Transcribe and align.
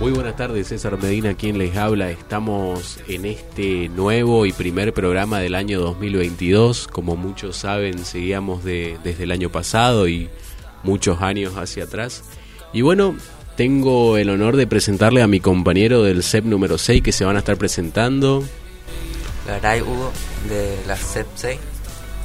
Muy 0.00 0.12
buenas 0.12 0.34
tardes, 0.34 0.68
César 0.68 0.96
Medina, 0.96 1.34
quien 1.34 1.58
les 1.58 1.76
habla. 1.76 2.10
Estamos 2.10 3.00
en 3.06 3.26
este 3.26 3.90
nuevo 3.90 4.46
y 4.46 4.52
primer 4.54 4.94
programa 4.94 5.40
del 5.40 5.54
año 5.54 5.78
2022. 5.78 6.88
Como 6.88 7.16
muchos 7.16 7.58
saben, 7.58 8.02
seguíamos 8.06 8.64
de, 8.64 8.96
desde 9.04 9.24
el 9.24 9.30
año 9.30 9.50
pasado 9.50 10.08
y 10.08 10.30
muchos 10.84 11.20
años 11.20 11.52
hacia 11.58 11.84
atrás. 11.84 12.24
Y 12.72 12.80
bueno, 12.80 13.14
tengo 13.58 14.16
el 14.16 14.30
honor 14.30 14.56
de 14.56 14.66
presentarle 14.66 15.20
a 15.20 15.26
mi 15.26 15.38
compañero 15.38 16.02
del 16.02 16.22
CEP 16.22 16.46
número 16.46 16.78
6 16.78 17.02
que 17.02 17.12
se 17.12 17.26
van 17.26 17.36
a 17.36 17.40
estar 17.40 17.58
presentando. 17.58 18.42
Garay 19.46 19.82
Hugo 19.82 20.12
de 20.48 20.78
la 20.86 20.96
CEP 20.96 21.26
6, 21.34 21.58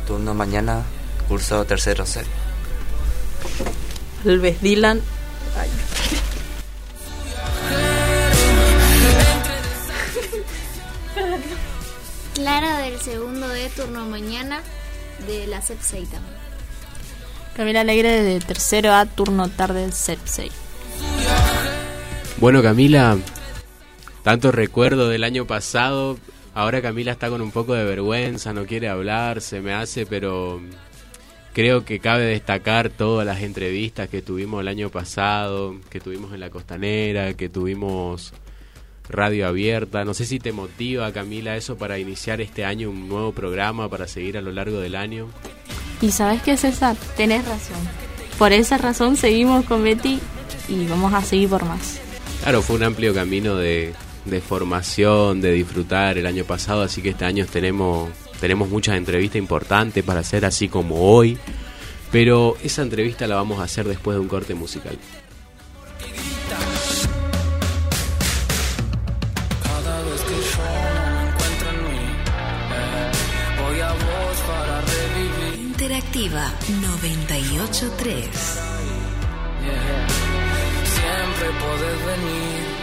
turno 0.07 0.33
mañana, 0.33 0.81
curso 1.27 1.65
tercero 1.65 2.05
C. 2.05 2.21
Alves 4.23 4.61
Dylan. 4.61 5.01
Ay. 5.59 5.69
Clara 12.35 12.79
del 12.79 12.99
segundo 12.99 13.47
de 13.47 13.69
turno 13.69 14.05
mañana 14.07 14.61
de 15.25 15.47
la 15.47 15.61
CEP 15.61 15.79
6 15.79 16.09
también. 16.09 16.35
Camila 17.55 17.79
Alegre 17.79 18.21
de 18.21 18.41
tercero 18.41 18.91
A, 18.91 19.05
turno 19.05 19.47
tarde 19.47 19.79
del 19.79 19.93
CEP 19.93 20.19
6. 20.25 20.51
Bueno, 22.35 22.61
Camila, 22.61 23.17
tanto 24.21 24.51
recuerdo 24.51 25.07
del 25.07 25.23
año 25.23 25.47
pasado. 25.47 26.17
Ahora 26.53 26.81
Camila 26.81 27.13
está 27.13 27.29
con 27.29 27.41
un 27.41 27.51
poco 27.51 27.73
de 27.73 27.85
vergüenza, 27.85 28.51
no 28.51 28.65
quiere 28.65 28.89
hablar, 28.89 29.39
se 29.39 29.61
me 29.61 29.73
hace, 29.73 30.05
pero 30.05 30.59
creo 31.53 31.85
que 31.85 32.01
cabe 32.01 32.25
destacar 32.25 32.89
todas 32.89 33.25
las 33.25 33.43
entrevistas 33.43 34.09
que 34.09 34.21
tuvimos 34.21 34.59
el 34.59 34.67
año 34.67 34.89
pasado, 34.89 35.77
que 35.89 36.01
tuvimos 36.01 36.33
en 36.33 36.41
la 36.41 36.49
costanera, 36.49 37.33
que 37.33 37.47
tuvimos 37.47 38.33
radio 39.09 39.47
abierta. 39.47 40.05
No 40.05 40.13
sé 40.13 40.25
si 40.25 40.39
te 40.39 40.51
motiva, 40.51 41.11
Camila, 41.11 41.55
eso 41.55 41.77
para 41.77 41.99
iniciar 41.99 42.41
este 42.41 42.65
año 42.65 42.89
un 42.89 43.07
nuevo 43.07 43.31
programa, 43.31 43.89
para 43.89 44.07
seguir 44.07 44.37
a 44.37 44.41
lo 44.41 44.51
largo 44.51 44.79
del 44.79 44.95
año. 44.95 45.27
Y 46.01 46.11
sabes 46.11 46.41
qué, 46.41 46.57
César, 46.57 46.95
tenés 47.15 47.45
razón. 47.45 47.77
Por 48.37 48.51
esa 48.51 48.77
razón 48.77 49.15
seguimos 49.15 49.65
con 49.65 49.83
Betty 49.83 50.19
y 50.67 50.87
vamos 50.87 51.13
a 51.13 51.21
seguir 51.21 51.49
por 51.49 51.63
más. 51.65 51.99
Claro, 52.41 52.61
fue 52.61 52.75
un 52.75 52.83
amplio 52.83 53.13
camino 53.13 53.55
de, 53.55 53.93
de 54.25 54.41
formación, 54.41 55.41
de 55.41 55.53
disfrutar 55.53 56.17
el 56.17 56.25
año 56.25 56.43
pasado, 56.43 56.81
así 56.81 57.01
que 57.01 57.09
este 57.09 57.25
año 57.25 57.45
tenemos, 57.45 58.09
tenemos 58.39 58.69
muchas 58.69 58.97
entrevistas 58.97 59.37
importantes 59.37 60.03
para 60.03 60.19
hacer, 60.19 60.45
así 60.45 60.67
como 60.67 60.95
hoy. 61.11 61.37
Pero 62.11 62.57
esa 62.63 62.81
entrevista 62.81 63.27
la 63.27 63.35
vamos 63.35 63.59
a 63.59 63.63
hacer 63.63 63.87
después 63.87 64.15
de 64.15 64.21
un 64.21 64.27
corte 64.27 64.53
musical. 64.53 64.97
Interactiva 75.85 76.51
983. 76.81 78.25
Yeah. 79.61 80.07
Siempre 80.83 81.47
podés 81.61 82.05
venir. 82.07 82.74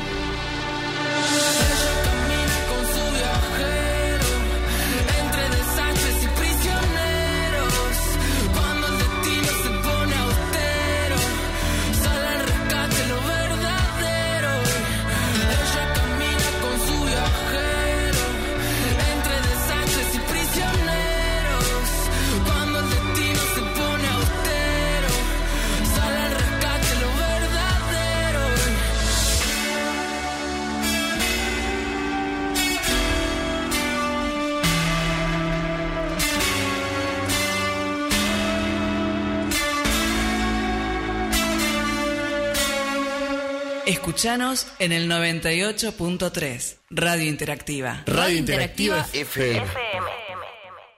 Escuchanos 44.14 44.66
en 44.78 44.92
el 44.92 45.10
98.3. 45.10 46.76
Radio 46.90 47.24
Interactiva. 47.24 48.02
Radio 48.04 48.36
Interactiva 48.36 49.06
FM. 49.10 49.66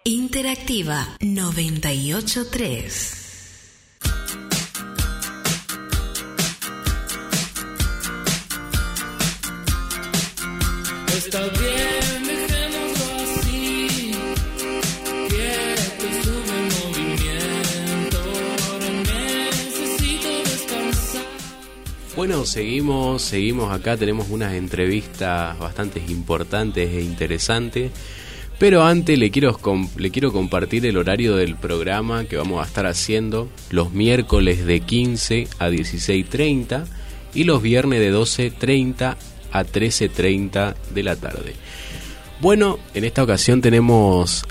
Interactiva 0.02 1.16
983. 1.20 3.20
Está 11.16 11.48
bien, 11.50 11.93
Bueno, 22.16 22.44
seguimos, 22.44 23.22
seguimos 23.22 23.72
acá, 23.72 23.96
tenemos 23.96 24.28
unas 24.30 24.54
entrevistas 24.54 25.58
bastante 25.58 26.00
importantes 26.06 26.88
e 26.90 27.02
interesantes. 27.02 27.90
Pero 28.56 28.84
antes 28.84 29.18
le 29.18 29.32
quiero, 29.32 29.58
le 29.96 30.10
quiero 30.12 30.32
compartir 30.32 30.86
el 30.86 30.96
horario 30.96 31.34
del 31.34 31.56
programa 31.56 32.24
que 32.24 32.36
vamos 32.36 32.62
a 32.62 32.68
estar 32.68 32.86
haciendo 32.86 33.48
los 33.70 33.92
miércoles 33.92 34.64
de 34.64 34.78
15 34.78 35.48
a 35.58 35.68
16.30 35.70 36.84
y 37.34 37.44
los 37.44 37.60
viernes 37.60 37.98
de 37.98 38.14
12.30 38.14 39.16
a 39.50 39.64
13.30 39.64 40.76
de 40.94 41.02
la 41.02 41.16
tarde. 41.16 41.54
Bueno, 42.40 42.78
en 42.94 43.04
esta 43.04 43.24
ocasión 43.24 43.60
tenemos 43.60 44.44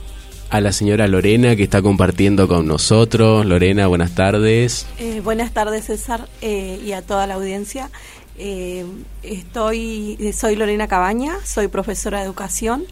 a 0.53 0.61
la 0.61 0.71
señora 0.71 1.07
Lorena 1.07 1.55
que 1.55 1.63
está 1.63 1.81
compartiendo 1.81 2.47
con 2.47 2.67
nosotros. 2.67 3.43
Lorena, 3.43 3.87
buenas 3.87 4.13
tardes. 4.13 4.85
Eh, 4.99 5.19
buenas 5.19 5.51
tardes, 5.51 5.85
César, 5.85 6.27
eh, 6.41 6.79
y 6.85 6.91
a 6.91 7.01
toda 7.01 7.25
la 7.25 7.33
audiencia. 7.33 7.89
Eh, 8.37 8.85
estoy, 9.23 10.31
soy 10.37 10.55
Lorena 10.55 10.87
Cabaña, 10.87 11.37
soy 11.43 11.69
profesora 11.69 12.19
de 12.19 12.25
educación. 12.25 12.83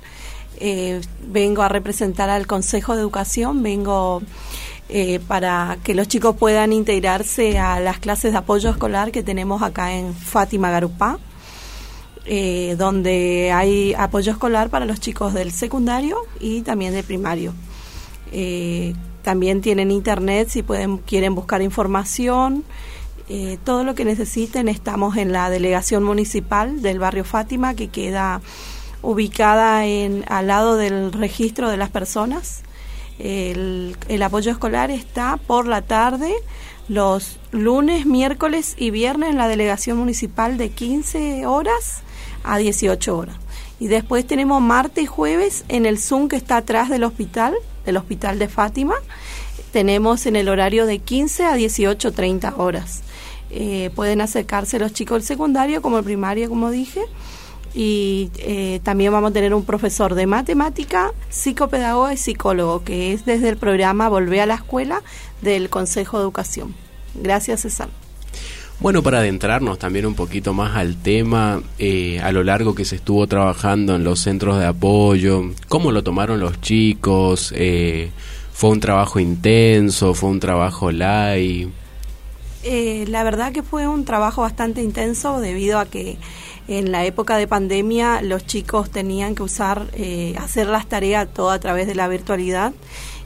Eh, 0.60 1.02
vengo 1.28 1.62
a 1.62 1.70
representar 1.70 2.32
al 2.32 2.48
Consejo 2.48 2.96
de 2.96 3.02
Educación, 3.02 3.62
vengo 3.62 4.24
para 5.28 5.78
que 5.84 5.94
los 5.94 6.08
chicos 6.08 6.36
puedan 6.36 6.74
integrarse 6.74 7.60
a 7.60 7.80
las 7.80 8.00
clases 8.00 8.32
de 8.32 8.40
apoyo 8.40 8.72
escolar 8.72 9.12
que 9.12 9.22
tenemos 9.22 9.62
acá 9.62 9.94
en 9.94 10.16
Fátima 10.16 10.72
Garupá, 10.72 11.20
eh, 12.26 12.76
donde 12.78 13.52
hay 13.52 13.96
apoyo 13.96 14.32
escolar 14.32 14.70
para 14.70 14.86
los 14.86 15.00
chicos 15.00 15.34
del 15.34 15.52
secundario 15.52 16.18
y 16.40 16.62
también 16.62 16.94
del 16.94 17.04
primario. 17.04 17.54
Eh, 18.32 18.94
también 19.24 19.62
tienen 19.62 19.90
internet 19.90 20.50
si 20.50 20.62
pueden 20.62 20.98
quieren 20.98 21.34
buscar 21.34 21.64
información. 21.64 22.64
Eh, 23.28 23.58
todo 23.64 23.84
lo 23.84 23.96
que 23.96 24.06
necesiten 24.06 24.68
estamos 24.68 25.18
en 25.18 25.32
la 25.32 25.50
delegación 25.50 26.04
municipal 26.04 26.84
del 26.84 27.00
barrio 27.00 27.24
Fátima 27.24 27.74
que 27.74 27.88
queda 27.88 28.42
ubicada 29.02 29.88
en 29.88 30.24
al 30.28 30.46
lado 30.46 30.76
del 30.76 31.12
registro 31.14 31.70
de 31.70 31.78
las 31.78 31.90
personas. 31.90 32.62
El, 33.18 33.98
el 34.10 34.22
apoyo 34.22 34.52
escolar 34.52 34.92
está 34.92 35.38
por 35.38 35.66
la 35.66 35.82
tarde 35.82 36.34
los 36.88 37.40
lunes, 37.52 38.06
miércoles 38.06 38.76
y 38.78 38.92
viernes 38.92 39.30
en 39.30 39.38
la 39.38 39.48
delegación 39.48 39.98
municipal 39.98 40.58
de 40.58 40.70
15 40.70 41.46
horas 41.46 42.04
a 42.44 42.58
18 42.58 43.18
horas. 43.18 43.36
Y 43.80 43.88
después 43.88 44.28
tenemos 44.28 44.62
martes 44.62 45.04
y 45.04 45.08
jueves 45.08 45.66
en 45.68 45.86
el 45.86 45.98
Zoom 45.98 46.28
que 46.28 46.36
está 46.36 46.58
atrás 46.58 46.90
del 46.90 47.04
hospital, 47.04 47.56
del 47.86 47.98
hospital 47.98 48.38
de 48.38 48.48
Fátima. 48.48 48.96
Tenemos 49.72 50.26
en 50.26 50.36
el 50.36 50.50
horario 50.50 50.86
de 50.86 51.00
15 51.00 51.46
a 51.46 51.56
18.30 51.56 52.54
horas. 52.58 53.02
Eh, 53.50 53.90
pueden 53.96 54.22
acercarse 54.22 54.80
los 54.80 54.94
chicos 54.94 55.18
del 55.18 55.24
secundario 55.24 55.82
como 55.82 55.98
el 55.98 56.04
primario, 56.04 56.48
como 56.48 56.70
dije. 56.70 57.02
Y 57.74 58.32
eh, 58.38 58.82
también 58.84 59.14
vamos 59.14 59.32
a 59.32 59.34
tener 59.34 59.54
un 59.54 59.64
profesor 59.64 60.14
de 60.14 60.28
matemática, 60.28 61.12
psicopedagoga 61.30 62.14
y 62.14 62.18
psicólogo, 62.18 62.84
que 62.84 63.14
es 63.14 63.26
desde 63.26 63.50
el 63.50 63.58
programa 63.58 64.10
Volvé 64.10 64.42
a 64.42 64.46
la 64.46 64.56
Escuela 64.56 65.02
del 65.42 65.70
Consejo 65.70 66.18
de 66.18 66.24
Educación. 66.24 66.76
Gracias, 67.16 67.62
César. 67.62 67.90
Bueno, 68.82 69.04
para 69.04 69.20
adentrarnos 69.20 69.78
también 69.78 70.08
un 70.08 70.16
poquito 70.16 70.54
más 70.54 70.76
al 70.76 70.96
tema, 70.96 71.62
eh, 71.78 72.20
a 72.20 72.32
lo 72.32 72.44
largo 72.44 72.74
que 72.74 72.84
se 72.84 72.96
estuvo 72.96 73.28
trabajando 73.28 73.96
en 73.96 74.04
los 74.04 74.22
centros 74.22 74.58
de 74.58 74.66
apoyo, 74.66 75.52
cómo 75.68 75.92
lo 75.92 76.04
tomaron 76.04 76.40
los 76.40 76.60
chicos, 76.62 77.54
eh, 77.56 78.10
fue 78.52 78.72
un 78.72 78.80
trabajo 78.80 79.20
intenso, 79.20 80.16
fue 80.16 80.32
un 80.32 80.40
trabajo 80.40 80.92
light. 80.92 81.70
Eh, 82.64 83.06
la 83.08 83.24
verdad 83.24 83.52
que 83.52 83.62
fue 83.62 83.88
un 83.88 84.04
trabajo 84.04 84.42
bastante 84.42 84.82
intenso 84.82 85.40
debido 85.40 85.78
a 85.78 85.86
que 85.86 86.18
en 86.68 86.92
la 86.92 87.06
época 87.06 87.38
de 87.38 87.48
pandemia 87.48 88.24
los 88.24 88.48
chicos 88.48 88.90
tenían 88.90 89.36
que 89.36 89.44
usar, 89.44 89.88
eh, 89.94 90.36
hacer 90.40 90.66
las 90.66 90.88
tareas 90.88 91.32
todo 91.32 91.52
a 91.52 91.60
través 91.60 91.86
de 91.86 91.94
la 91.94 92.08
virtualidad 92.08 92.74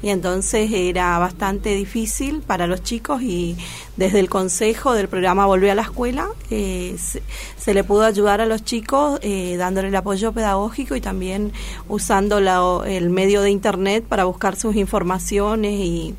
y 0.01 0.09
entonces 0.09 0.71
era 0.71 1.17
bastante 1.19 1.75
difícil 1.75 2.41
para 2.41 2.67
los 2.67 2.83
chicos 2.83 3.21
y 3.21 3.55
desde 3.97 4.19
el 4.19 4.29
consejo 4.29 4.93
del 4.93 5.07
programa 5.07 5.45
Volver 5.45 5.71
a 5.71 5.75
la 5.75 5.81
Escuela 5.83 6.27
eh, 6.49 6.95
se, 6.97 7.73
le 7.73 7.83
pudo 7.83 8.03
ayudar 8.03 8.41
a 8.41 8.45
los 8.45 8.63
chicos 8.63 9.19
eh, 9.21 9.55
dándole 9.57 9.87
el 9.87 9.95
apoyo 9.95 10.31
pedagógico 10.31 10.95
y 10.95 11.01
también 11.01 11.53
usando 11.87 12.37
el 12.85 13.09
medio 13.09 13.41
de 13.41 13.51
Internet 13.51 14.05
para 14.07 14.25
buscar 14.25 14.55
sus 14.55 14.75
informaciones 14.75 15.73
y 15.73 16.15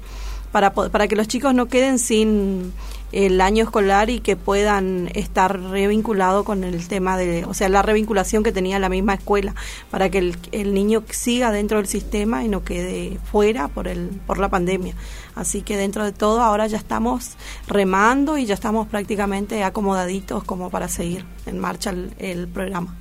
para, 0.53 0.73
para 0.73 1.09
que 1.09 1.17
los 1.17 1.29
chicos 1.29 1.55
no 1.55 1.67
queden 1.67 1.99
sin 1.99 2.73
el 3.13 3.41
año 3.41 3.65
escolar 3.65 4.11
y 4.11 4.21
que 4.21 4.37
puedan 4.37 5.11
estar 5.15 5.61
revinculados 5.61 6.45
con 6.45 6.65
el 6.65 6.87
tema 6.89 7.17
de, 7.17 7.45
o 7.45 7.55
sea, 7.55 7.69
la 7.69 7.83
revinculación 7.83 8.43
que 8.43 8.53
tenía 8.53 8.79
la 8.79 8.89
misma 8.89 9.15
escuela, 9.15 9.55
para 9.91 10.11
que 10.11 10.19
el, 10.19 10.37
el, 10.53 10.75
niño 10.75 11.05
siga 11.11 11.53
dentro 11.53 11.79
del 11.79 11.87
sistema 11.87 12.45
y 12.45 12.49
no 12.49 12.65
quede 12.65 13.19
fuera 13.31 13.69
por, 13.69 13.89
el, 13.89 14.09
por 14.27 14.39
la 14.39 14.49
pandemia. 14.49 14.95
Así 15.35 15.63
que 15.63 15.77
dentro 15.77 16.05
de 16.05 16.13
todo 16.13 16.41
ahora 16.41 16.67
ya 16.67 16.79
estamos 16.79 17.37
remando 17.69 18.39
y 18.39 18.47
ya 18.47 18.55
estamos 18.55 18.87
prácticamente 18.89 19.63
acomodaditos 19.63 20.45
como 20.45 20.71
para 20.71 20.89
seguir 20.89 21.25
en 21.47 21.59
marcha 21.59 21.95
el, 22.19 22.49
programa. 22.49 22.97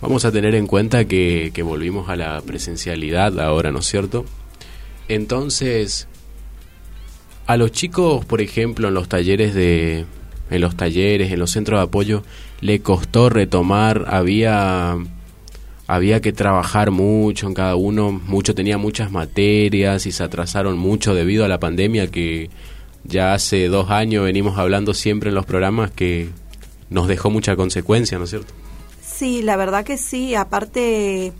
Vamos 0.00 0.24
a 0.24 0.32
tener 0.32 0.54
en 0.54 0.66
cuenta 0.66 1.04
que 1.06 1.62
volvimos 1.64 2.08
a 2.08 2.16
la 2.16 2.40
presencialidad 2.40 3.38
ahora, 3.40 3.70
¿no 3.72 3.80
es 3.80 3.86
cierto? 3.86 4.24
Entonces, 5.08 6.06
a 7.48 7.56
los 7.56 7.72
chicos, 7.72 8.26
por 8.26 8.42
ejemplo, 8.42 8.88
en 8.88 8.94
los 8.94 9.08
talleres 9.08 9.54
de 9.54 10.04
en 10.50 10.60
los 10.60 10.76
talleres, 10.76 11.32
en 11.32 11.38
los 11.38 11.50
centros 11.50 11.80
de 11.80 11.84
apoyo, 11.84 12.22
le 12.60 12.80
costó 12.80 13.30
retomar, 13.30 14.04
había 14.08 14.96
había 15.86 16.20
que 16.20 16.34
trabajar 16.34 16.90
mucho 16.90 17.46
en 17.46 17.54
cada 17.54 17.74
uno, 17.74 18.12
mucho 18.12 18.54
tenía 18.54 18.76
muchas 18.76 19.10
materias 19.10 20.04
y 20.04 20.12
se 20.12 20.22
atrasaron 20.22 20.76
mucho 20.76 21.14
debido 21.14 21.46
a 21.46 21.48
la 21.48 21.58
pandemia 21.58 22.08
que 22.08 22.50
ya 23.04 23.32
hace 23.32 23.68
dos 23.68 23.88
años 23.90 24.24
venimos 24.24 24.58
hablando 24.58 24.92
siempre 24.92 25.30
en 25.30 25.34
los 25.34 25.46
programas 25.46 25.90
que 25.90 26.28
nos 26.90 27.08
dejó 27.08 27.30
mucha 27.30 27.56
consecuencia, 27.56 28.18
¿no 28.18 28.24
es 28.24 28.30
cierto? 28.30 28.52
Sí, 29.00 29.40
la 29.40 29.56
verdad 29.56 29.86
que 29.86 29.96
sí, 29.96 30.34
aparte 30.34 31.32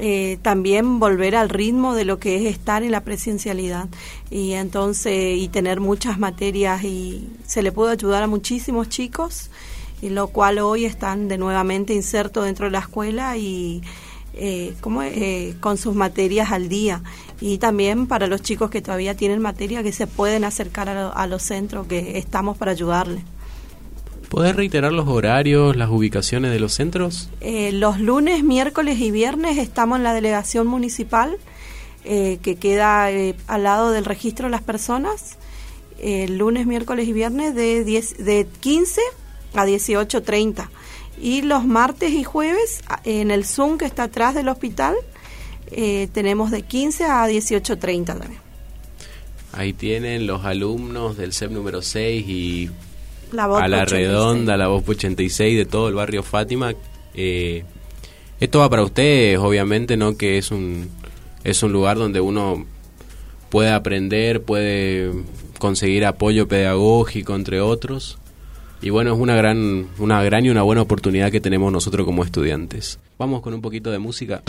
eh, 0.00 0.38
también 0.42 1.00
volver 1.00 1.34
al 1.34 1.48
ritmo 1.48 1.94
de 1.94 2.04
lo 2.04 2.18
que 2.18 2.36
es 2.36 2.44
estar 2.54 2.82
en 2.82 2.92
la 2.92 3.02
presencialidad. 3.02 3.88
Y 4.30 4.52
entonces 4.52 5.38
y 5.38 5.48
tener 5.48 5.80
muchas 5.80 6.18
materias 6.18 6.84
y 6.84 7.28
se 7.44 7.62
le 7.62 7.72
pudo 7.72 7.88
ayudar 7.88 8.22
a 8.22 8.26
muchísimos 8.26 8.88
chicos 8.88 9.50
y 10.00 10.10
lo 10.10 10.28
cual 10.28 10.60
hoy 10.60 10.84
están 10.84 11.26
de 11.26 11.38
nuevamente 11.38 11.94
insertos 11.94 12.44
dentro 12.44 12.66
de 12.66 12.72
la 12.72 12.78
escuela 12.78 13.36
y 13.36 13.82
eh, 14.34 14.74
como 14.80 15.02
eh, 15.02 15.56
con 15.58 15.76
sus 15.76 15.96
materias 15.96 16.52
al 16.52 16.68
día. 16.68 17.02
Y 17.40 17.58
también 17.58 18.06
para 18.06 18.28
los 18.28 18.42
chicos 18.42 18.70
que 18.70 18.80
todavía 18.80 19.16
tienen 19.16 19.40
materia 19.40 19.82
que 19.82 19.92
se 19.92 20.06
pueden 20.06 20.44
acercar 20.44 20.88
a, 20.88 20.94
lo, 20.94 21.16
a 21.16 21.26
los 21.26 21.42
centros 21.42 21.88
que 21.88 22.18
estamos 22.18 22.56
para 22.56 22.70
ayudarles. 22.70 23.24
¿Podés 24.28 24.54
reiterar 24.54 24.92
los 24.92 25.08
horarios, 25.08 25.74
las 25.74 25.88
ubicaciones 25.88 26.52
de 26.52 26.60
los 26.60 26.74
centros? 26.74 27.30
Eh, 27.40 27.72
los 27.72 27.98
lunes, 27.98 28.44
miércoles 28.44 29.00
y 29.00 29.10
viernes 29.10 29.56
estamos 29.56 29.96
en 29.96 30.02
la 30.02 30.12
delegación 30.12 30.66
municipal, 30.66 31.38
eh, 32.04 32.38
que 32.42 32.56
queda 32.56 33.10
eh, 33.10 33.34
al 33.46 33.62
lado 33.62 33.90
del 33.90 34.04
registro 34.04 34.46
de 34.46 34.50
las 34.50 34.62
personas. 34.62 35.38
lunes, 36.28 36.66
miércoles 36.66 37.08
y 37.08 37.12
viernes 37.12 37.54
de, 37.54 37.84
10, 37.84 38.18
de 38.18 38.46
15 38.60 39.00
a 39.54 39.66
18.30. 39.66 40.68
Y 41.20 41.42
los 41.42 41.64
martes 41.64 42.12
y 42.12 42.22
jueves 42.22 42.82
en 43.04 43.30
el 43.30 43.44
Zoom 43.44 43.78
que 43.78 43.86
está 43.86 44.04
atrás 44.04 44.34
del 44.34 44.48
hospital 44.48 44.94
tenemos 46.12 46.50
de 46.50 46.62
15 46.62 47.04
a 47.04 47.26
18.30 47.26 48.04
también. 48.04 48.40
Ahí 49.52 49.72
tienen 49.72 50.26
los 50.26 50.44
alumnos 50.44 51.16
del 51.16 51.32
CEP 51.32 51.50
número 51.50 51.82
6 51.82 52.28
y 52.28 52.70
la 53.32 53.46
voz 53.46 53.62
a 53.62 53.68
la 53.68 53.82
86. 53.82 54.08
redonda, 54.08 54.56
la 54.56 54.68
voz 54.68 54.84
86 54.86 55.56
de 55.56 55.64
todo 55.66 55.88
el 55.88 55.94
barrio 55.94 56.22
Fátima. 56.22 56.74
Eh, 57.14 57.64
esto 58.40 58.60
va 58.60 58.70
para 58.70 58.82
ustedes, 58.82 59.38
obviamente, 59.38 59.96
¿no? 59.96 60.16
Que 60.16 60.38
es 60.38 60.50
un, 60.50 60.88
es 61.44 61.62
un 61.62 61.72
lugar 61.72 61.98
donde 61.98 62.20
uno 62.20 62.64
puede 63.50 63.70
aprender, 63.70 64.42
puede 64.42 65.12
conseguir 65.58 66.06
apoyo 66.06 66.48
pedagógico, 66.48 67.34
entre 67.34 67.60
otros. 67.60 68.18
Y 68.80 68.90
bueno, 68.90 69.12
es 69.12 69.18
una 69.18 69.34
gran, 69.34 69.88
una 69.98 70.22
gran 70.22 70.46
y 70.46 70.50
una 70.50 70.62
buena 70.62 70.82
oportunidad 70.82 71.32
que 71.32 71.40
tenemos 71.40 71.72
nosotros 71.72 72.06
como 72.06 72.22
estudiantes. 72.22 73.00
Vamos 73.18 73.42
con 73.42 73.54
un 73.54 73.60
poquito 73.60 73.90
de 73.90 73.98
música. 73.98 74.42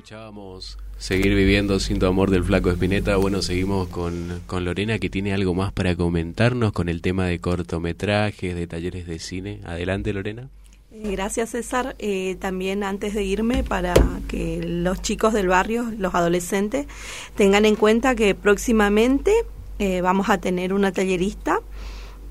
Escuchábamos 0.00 0.78
Seguir 0.96 1.34
viviendo 1.34 1.78
sin 1.78 1.98
tu 1.98 2.06
amor 2.06 2.30
del 2.30 2.44
flaco 2.44 2.70
Espineta. 2.70 3.16
Bueno, 3.16 3.40
seguimos 3.42 3.88
con, 3.88 4.42
con 4.46 4.64
Lorena 4.64 4.98
que 4.98 5.08
tiene 5.08 5.32
algo 5.32 5.54
más 5.54 5.72
para 5.72 5.94
comentarnos 5.94 6.72
con 6.72 6.88
el 6.90 7.00
tema 7.00 7.26
de 7.26 7.38
cortometrajes, 7.38 8.54
de 8.54 8.66
talleres 8.66 9.06
de 9.06 9.18
cine. 9.18 9.60
Adelante, 9.64 10.12
Lorena. 10.12 10.48
Eh, 10.92 11.10
Gracias 11.12 11.50
César. 11.50 11.96
Eh, 11.98 12.36
también 12.38 12.84
antes 12.84 13.14
de 13.14 13.24
irme, 13.24 13.62
para 13.62 13.94
que 14.28 14.62
los 14.62 15.00
chicos 15.00 15.32
del 15.32 15.48
barrio, 15.48 15.90
los 15.98 16.14
adolescentes, 16.14 16.86
tengan 17.34 17.64
en 17.64 17.76
cuenta 17.76 18.14
que 18.14 18.34
próximamente 18.34 19.32
eh, 19.78 20.02
vamos 20.02 20.28
a 20.28 20.38
tener 20.38 20.74
una 20.74 20.92
tallerista 20.92 21.60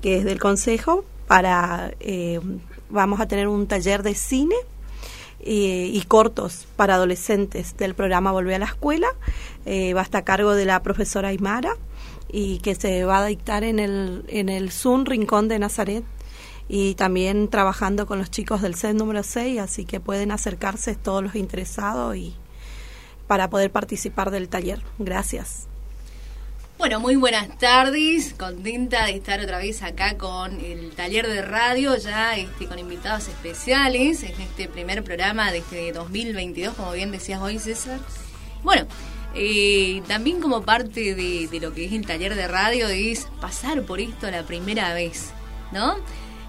que 0.00 0.18
es 0.18 0.24
del 0.24 0.38
consejo 0.38 1.04
para 1.26 1.92
eh, 2.00 2.40
vamos 2.88 3.20
a 3.20 3.26
tener 3.26 3.48
un 3.48 3.66
taller 3.66 4.02
de 4.02 4.14
cine 4.14 4.56
y 5.42 6.02
cortos 6.06 6.66
para 6.76 6.94
adolescentes 6.94 7.76
del 7.76 7.94
programa 7.94 8.32
Volver 8.32 8.56
a 8.56 8.58
la 8.60 8.66
Escuela. 8.66 9.08
Eh, 9.66 9.94
va 9.94 10.06
a 10.10 10.22
cargo 10.22 10.54
de 10.54 10.66
la 10.66 10.82
profesora 10.82 11.28
Aymara 11.28 11.76
y 12.32 12.58
que 12.58 12.74
se 12.74 13.04
va 13.04 13.18
a 13.18 13.26
dictar 13.26 13.64
en 13.64 13.78
el, 13.78 14.24
en 14.28 14.48
el 14.48 14.70
Zoom 14.70 15.04
Rincón 15.04 15.48
de 15.48 15.58
Nazaret 15.58 16.04
y 16.68 16.94
también 16.94 17.48
trabajando 17.48 18.06
con 18.06 18.18
los 18.18 18.30
chicos 18.30 18.62
del 18.62 18.76
set 18.76 18.94
número 18.94 19.22
6, 19.22 19.58
así 19.58 19.84
que 19.84 19.98
pueden 19.98 20.30
acercarse 20.30 20.94
todos 20.94 21.22
los 21.22 21.34
interesados 21.34 22.16
y 22.16 22.34
para 23.26 23.50
poder 23.50 23.72
participar 23.72 24.30
del 24.30 24.48
taller. 24.48 24.82
Gracias. 24.98 25.69
Bueno, 26.80 26.98
muy 26.98 27.16
buenas 27.16 27.58
tardes, 27.58 28.32
contenta 28.38 29.04
de 29.04 29.12
estar 29.12 29.38
otra 29.38 29.58
vez 29.58 29.82
acá 29.82 30.16
con 30.16 30.58
el 30.62 30.92
taller 30.92 31.28
de 31.28 31.42
radio, 31.42 31.94
ya 31.98 32.34
este, 32.38 32.64
con 32.64 32.78
invitados 32.78 33.28
especiales 33.28 34.22
en 34.22 34.40
este 34.40 34.66
primer 34.66 35.04
programa 35.04 35.52
de 35.52 35.58
este 35.58 35.92
2022, 35.92 36.72
como 36.74 36.92
bien 36.92 37.12
decías 37.12 37.38
hoy 37.42 37.58
César. 37.58 38.00
Bueno, 38.62 38.86
eh, 39.34 40.00
también 40.08 40.40
como 40.40 40.62
parte 40.62 41.14
de, 41.14 41.48
de 41.48 41.60
lo 41.60 41.74
que 41.74 41.84
es 41.84 41.92
el 41.92 42.06
taller 42.06 42.34
de 42.34 42.48
radio 42.48 42.88
es 42.88 43.28
pasar 43.42 43.82
por 43.82 44.00
esto 44.00 44.30
la 44.30 44.44
primera 44.44 44.94
vez, 44.94 45.32
¿no? 45.72 45.96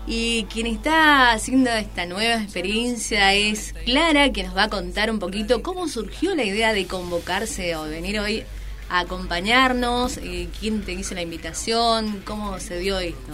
Y 0.07 0.45
quien 0.45 0.65
está 0.65 1.33
haciendo 1.33 1.71
esta 1.71 2.05
nueva 2.05 2.41
experiencia 2.41 3.33
es 3.33 3.73
Clara, 3.83 4.31
que 4.31 4.43
nos 4.43 4.55
va 4.55 4.63
a 4.63 4.69
contar 4.69 5.11
un 5.11 5.19
poquito 5.19 5.61
cómo 5.61 5.89
surgió 5.89 6.33
la 6.35 6.45
idea 6.45 6.71
de 6.71 6.87
convocarse 6.87 7.75
o 7.75 7.83
venir 7.83 8.17
hoy 8.17 8.45
a 8.91 8.99
acompañarnos, 8.99 10.17
eh, 10.17 10.49
quién 10.59 10.83
te 10.83 10.91
hizo 10.91 11.15
la 11.15 11.21
invitación, 11.21 12.21
cómo 12.25 12.59
se 12.59 12.77
dio 12.77 12.99
esto. 12.99 13.31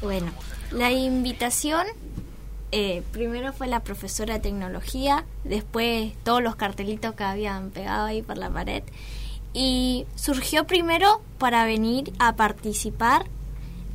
Bueno, 0.00 0.32
la 0.70 0.90
invitación 0.90 1.86
eh, 2.72 3.02
primero 3.12 3.52
fue 3.52 3.66
la 3.66 3.80
profesora 3.80 4.34
de 4.34 4.40
tecnología, 4.40 5.26
después 5.44 6.14
todos 6.24 6.42
los 6.42 6.56
cartelitos 6.56 7.14
que 7.14 7.22
habían 7.22 7.68
pegado 7.68 8.06
ahí 8.06 8.22
por 8.22 8.38
la 8.38 8.48
pared 8.48 8.82
y 9.52 10.06
surgió 10.14 10.66
primero 10.66 11.20
para 11.36 11.66
venir 11.66 12.10
a 12.18 12.34
participar, 12.34 13.26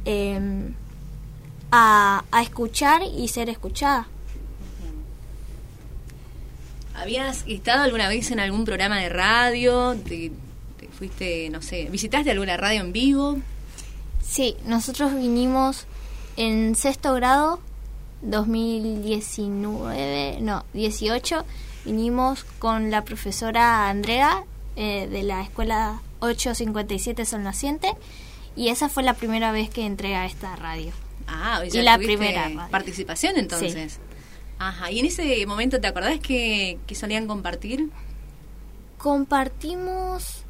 eh, 0.05 0.71
a, 1.71 2.23
a 2.31 2.41
escuchar 2.43 3.01
y 3.01 3.27
ser 3.29 3.49
escuchada. 3.49 4.07
¿Habías 6.99 7.43
estado 7.47 7.83
alguna 7.83 8.09
vez 8.09 8.29
en 8.31 8.39
algún 8.39 8.65
programa 8.65 8.99
de 8.99 9.09
radio? 9.09 9.95
¿Te, 10.07 10.31
te 10.77 10.87
fuiste, 10.89 11.49
no 11.49 11.61
sé, 11.61 11.87
visitaste 11.89 12.31
alguna 12.31 12.57
radio 12.57 12.81
en 12.81 12.91
vivo? 12.91 13.37
Sí, 14.21 14.55
nosotros 14.65 15.15
vinimos 15.15 15.85
en 16.37 16.75
sexto 16.75 17.13
grado, 17.13 17.59
2019, 18.21 20.39
no, 20.41 20.65
18, 20.73 21.45
vinimos 21.85 22.43
con 22.59 22.91
la 22.91 23.03
profesora 23.03 23.89
Andrea 23.89 24.43
eh, 24.75 25.07
de 25.09 25.23
la 25.23 25.41
escuela 25.41 26.01
857 26.19 27.25
Sol 27.25 27.43
Naciente 27.43 27.93
y 28.55 28.69
esa 28.69 28.89
fue 28.89 29.03
la 29.03 29.13
primera 29.13 29.51
vez 29.51 29.69
que 29.69 29.85
entré 29.85 30.15
a 30.15 30.25
esta 30.25 30.55
radio. 30.55 30.91
Ah, 31.27 31.61
Y 31.71 31.81
la 31.81 31.97
primera 31.97 32.43
radio. 32.43 32.61
participación 32.71 33.37
entonces. 33.37 33.99
Ajá, 34.59 34.91
y 34.91 34.99
en 34.99 35.05
ese 35.05 35.45
momento, 35.45 35.79
¿te 35.79 35.87
acordás 35.87 36.19
que, 36.19 36.77
que 36.85 36.93
solían 36.93 37.27
compartir? 37.27 37.89
Compartimos, 38.97 40.43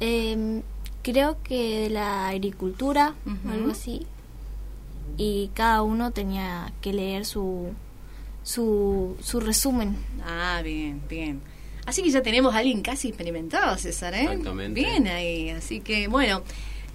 em, 0.00 0.62
creo 1.02 1.40
que 1.42 1.80
de 1.82 1.90
la 1.90 2.28
agricultura, 2.28 3.14
Ujú. 3.24 3.50
algo 3.52 3.70
así, 3.70 4.06
y 5.16 5.50
cada 5.54 5.82
uno 5.82 6.10
tenía 6.10 6.72
que 6.80 6.92
leer 6.92 7.24
su, 7.24 7.68
su, 8.42 9.16
su 9.22 9.38
resumen. 9.38 9.96
Ah, 10.26 10.60
bien, 10.64 11.00
bien. 11.08 11.40
Así 11.86 12.02
que 12.02 12.10
ya 12.10 12.22
tenemos 12.22 12.54
a 12.54 12.58
alguien 12.58 12.82
casi 12.82 13.08
experimentado, 13.08 13.76
César, 13.78 14.14
¿eh? 14.14 14.22
Exactamente. 14.24 14.80
Bien 14.80 15.06
ahí. 15.06 15.50
Así 15.50 15.80
que, 15.80 16.08
bueno, 16.08 16.42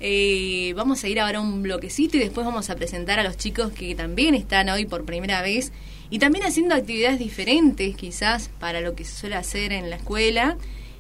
eh, 0.02 0.74
vamos 0.76 1.04
a 1.04 1.08
ir 1.08 1.20
ahora 1.22 1.38
a 1.38 1.42
un 1.42 1.62
bloquecito 1.64 2.18
y 2.18 2.20
después 2.20 2.46
vamos 2.46 2.70
a 2.70 2.76
presentar 2.76 3.20
a 3.20 3.24
los 3.24 3.38
chicos 3.38 3.72
que 3.72 3.96
también 3.96 4.36
están 4.36 4.68
hoy 4.70 4.86
por 4.86 5.06
primera 5.06 5.42
vez 5.42 5.72
y 6.10 6.20
también 6.20 6.46
haciendo 6.46 6.76
actividades 6.76 7.20
diferentes, 7.20 7.96
quizás, 7.96 8.50
para 8.60 8.82
lo 8.82 8.96
que 8.96 9.06
se 9.06 9.16
suele 9.16 9.36
hacer 9.36 9.72
en 9.72 9.90
la 9.90 9.98
escuela, 9.98 10.58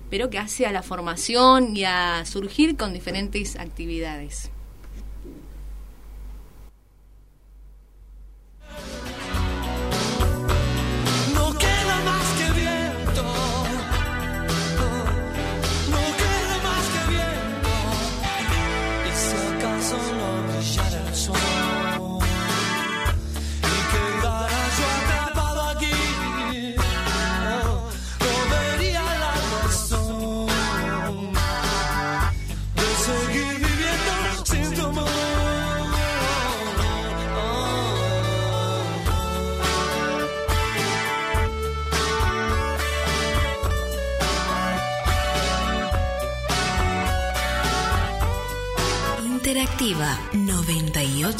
pero 0.10 0.30
que 0.30 0.38
hace 0.38 0.66
a 0.66 0.72
la 0.72 0.84
formación 0.84 1.75
y 1.75 1.84
a 1.84 2.24
surgir 2.25 2.78
con 2.78 2.94
diferentes 2.94 3.56
actividades. 3.56 4.51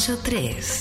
983. 0.00 0.79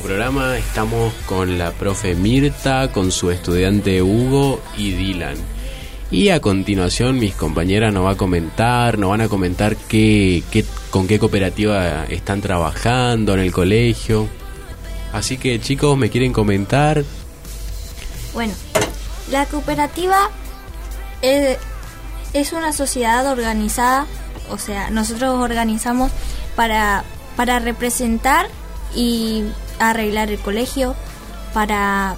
Programa. 0.00 0.56
Estamos 0.56 1.12
con 1.26 1.58
la 1.58 1.72
profe 1.72 2.14
Mirta, 2.14 2.90
con 2.92 3.10
su 3.10 3.30
estudiante 3.30 4.02
Hugo 4.02 4.60
y 4.76 4.92
Dylan. 4.92 5.36
Y 6.10 6.28
a 6.28 6.40
continuación 6.40 7.18
mis 7.18 7.34
compañeras 7.34 7.92
nos 7.92 8.04
va 8.04 8.12
a 8.12 8.16
comentar, 8.16 8.98
nos 8.98 9.10
van 9.10 9.22
a 9.22 9.28
comentar 9.28 9.76
qué, 9.76 10.42
qué, 10.50 10.64
con 10.90 11.06
qué 11.06 11.18
cooperativa 11.18 12.04
están 12.06 12.40
trabajando 12.40 13.34
en 13.34 13.40
el 13.40 13.52
colegio. 13.52 14.28
Así 15.12 15.36
que 15.38 15.60
chicos, 15.60 15.96
¿me 15.96 16.10
quieren 16.10 16.32
comentar? 16.32 17.04
Bueno, 18.34 18.54
la 19.30 19.46
cooperativa 19.46 20.30
es, 21.22 21.58
es 22.32 22.52
una 22.52 22.72
sociedad 22.72 23.26
organizada, 23.26 24.06
o 24.50 24.58
sea, 24.58 24.90
nosotros 24.90 25.38
organizamos 25.38 26.12
para, 26.56 27.04
para 27.36 27.58
representar 27.58 28.48
y 28.94 29.44
arreglar 29.90 30.30
el 30.30 30.38
colegio, 30.38 30.94
para, 31.52 32.16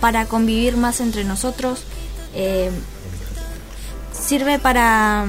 para 0.00 0.26
convivir 0.26 0.76
más 0.76 1.00
entre 1.00 1.24
nosotros. 1.24 1.84
eh, 2.34 2.70
sirve 4.12 4.58
para, 4.58 5.26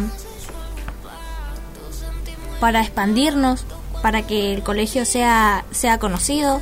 para 2.60 2.82
expandirnos, 2.82 3.66
para 4.02 4.26
que 4.26 4.54
el 4.54 4.64
colegio 4.64 5.06
sea, 5.06 5.66
sea 5.72 5.98
conocido. 6.00 6.60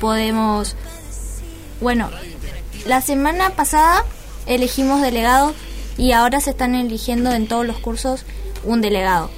Podemos, 0.00 0.76
bueno, 1.80 2.10
la 2.86 3.00
semana 3.00 3.50
pasada 3.50 4.04
elegimos 4.46 5.00
delegados 5.00 5.54
y 5.96 6.12
ahora 6.12 6.40
se 6.40 6.50
están 6.50 6.74
eligiendo 6.74 7.32
en 7.32 7.48
todos 7.48 7.66
los 7.66 7.78
cursos 7.78 8.24
un 8.64 8.80
delegado 8.80 9.30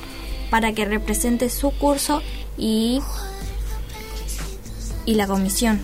para 0.51 0.73
que 0.73 0.85
represente 0.85 1.51
su 1.51 1.71
curso 1.71 2.23
y, 2.57 3.01
y 5.09 5.15
la 5.15 5.27
comisión. 5.27 5.81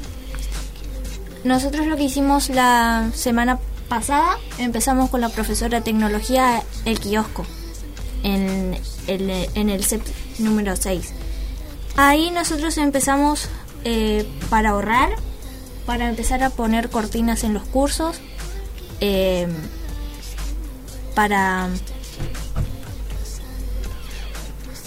Nosotros 1.44 1.86
lo 1.86 1.96
que 1.96 2.04
hicimos 2.04 2.50
la 2.50 3.10
semana 3.14 3.58
pasada, 3.88 4.36
empezamos 4.58 5.08
con 5.08 5.22
la 5.22 5.30
profesora 5.30 5.78
de 5.78 5.84
tecnología 5.84 6.62
El 6.84 7.00
Kiosco, 7.00 7.46
en 8.22 8.76
el, 9.06 9.30
en 9.54 9.70
el 9.70 9.82
CEP 9.82 10.02
número 10.40 10.76
6. 10.76 11.14
Ahí 11.96 12.30
nosotros 12.32 12.76
empezamos 12.76 13.48
eh, 13.84 14.28
para 14.50 14.70
ahorrar, 14.70 15.16
para 15.86 16.10
empezar 16.10 16.42
a 16.42 16.50
poner 16.50 16.90
cortinas 16.90 17.44
en 17.44 17.54
los 17.54 17.62
cursos, 17.62 18.20
eh, 19.00 19.48
para, 21.14 21.70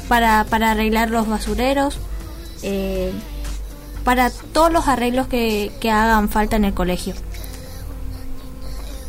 para, 0.07 0.43
para 0.43 0.71
arreglar 0.71 1.09
los 1.09 1.27
basureros, 1.27 1.97
eh, 2.61 3.11
para 4.07 4.29
todos 4.29 4.71
los 4.71 4.87
arreglos 4.87 5.27
que, 5.27 5.69
que 5.81 5.91
hagan 5.91 6.29
falta 6.29 6.55
en 6.55 6.63
el 6.63 6.73
colegio. 6.73 7.13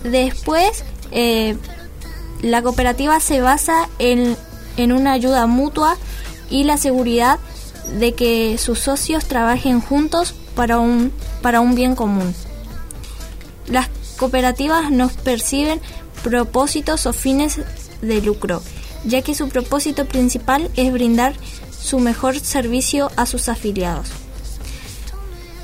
Después, 0.03 0.83
eh, 1.13 1.57
la 2.43 2.63
cooperativa 2.63 3.21
se 3.21 3.41
basa 3.41 3.89
en, 4.01 4.37
en 4.77 4.91
una 4.91 5.13
ayuda 5.13 5.47
mutua 5.47 5.97
y 6.51 6.65
la 6.65 6.79
seguridad 6.79 7.39
de 8.01 8.15
que 8.15 8.59
sus 8.59 8.81
socios 8.81 9.27
trabajen 9.27 9.81
juntos 9.81 10.35
para 10.57 10.81
un, 10.81 11.13
para 11.43 11.61
un 11.61 11.77
bien 11.77 11.95
común. 11.95 12.35
Las 13.69 13.91
cooperativas 14.17 14.91
no 14.91 15.11
perciben 15.23 15.81
propósitos 16.25 17.07
o 17.07 17.13
fines 17.13 17.61
de 18.03 18.21
lucro, 18.21 18.65
ya 19.05 19.23
que 19.23 19.37
su 19.37 19.49
propósito 19.49 20.07
principal 20.07 20.69
es 20.75 20.93
brindar 20.93 21.35
su 21.71 22.01
mejor 22.01 22.41
servicio 22.41 23.13
a 23.15 23.27
sus 23.27 23.49
afiliados. 23.49 24.09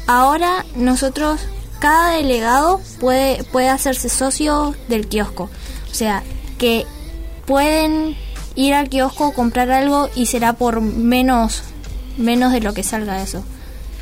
Ahora 0.07 0.67
nosotros, 0.77 1.41
cada 1.79 2.17
delegado 2.17 2.81
puede, 3.01 3.43
puede 3.45 3.69
hacerse 3.69 4.09
socio 4.09 4.75
del 4.89 5.07
kiosco. 5.07 5.51
O 5.91 5.95
sea, 5.95 6.23
que 6.59 6.85
pueden 7.47 8.17
ir 8.55 8.75
al 8.75 8.89
kiosco, 8.89 9.33
comprar 9.33 9.71
algo 9.71 10.09
y 10.15 10.27
será 10.27 10.53
por 10.53 10.81
menos, 10.81 11.63
menos 12.19 12.53
de 12.53 12.61
lo 12.61 12.75
que 12.75 12.83
salga 12.83 13.23
eso. 13.23 13.45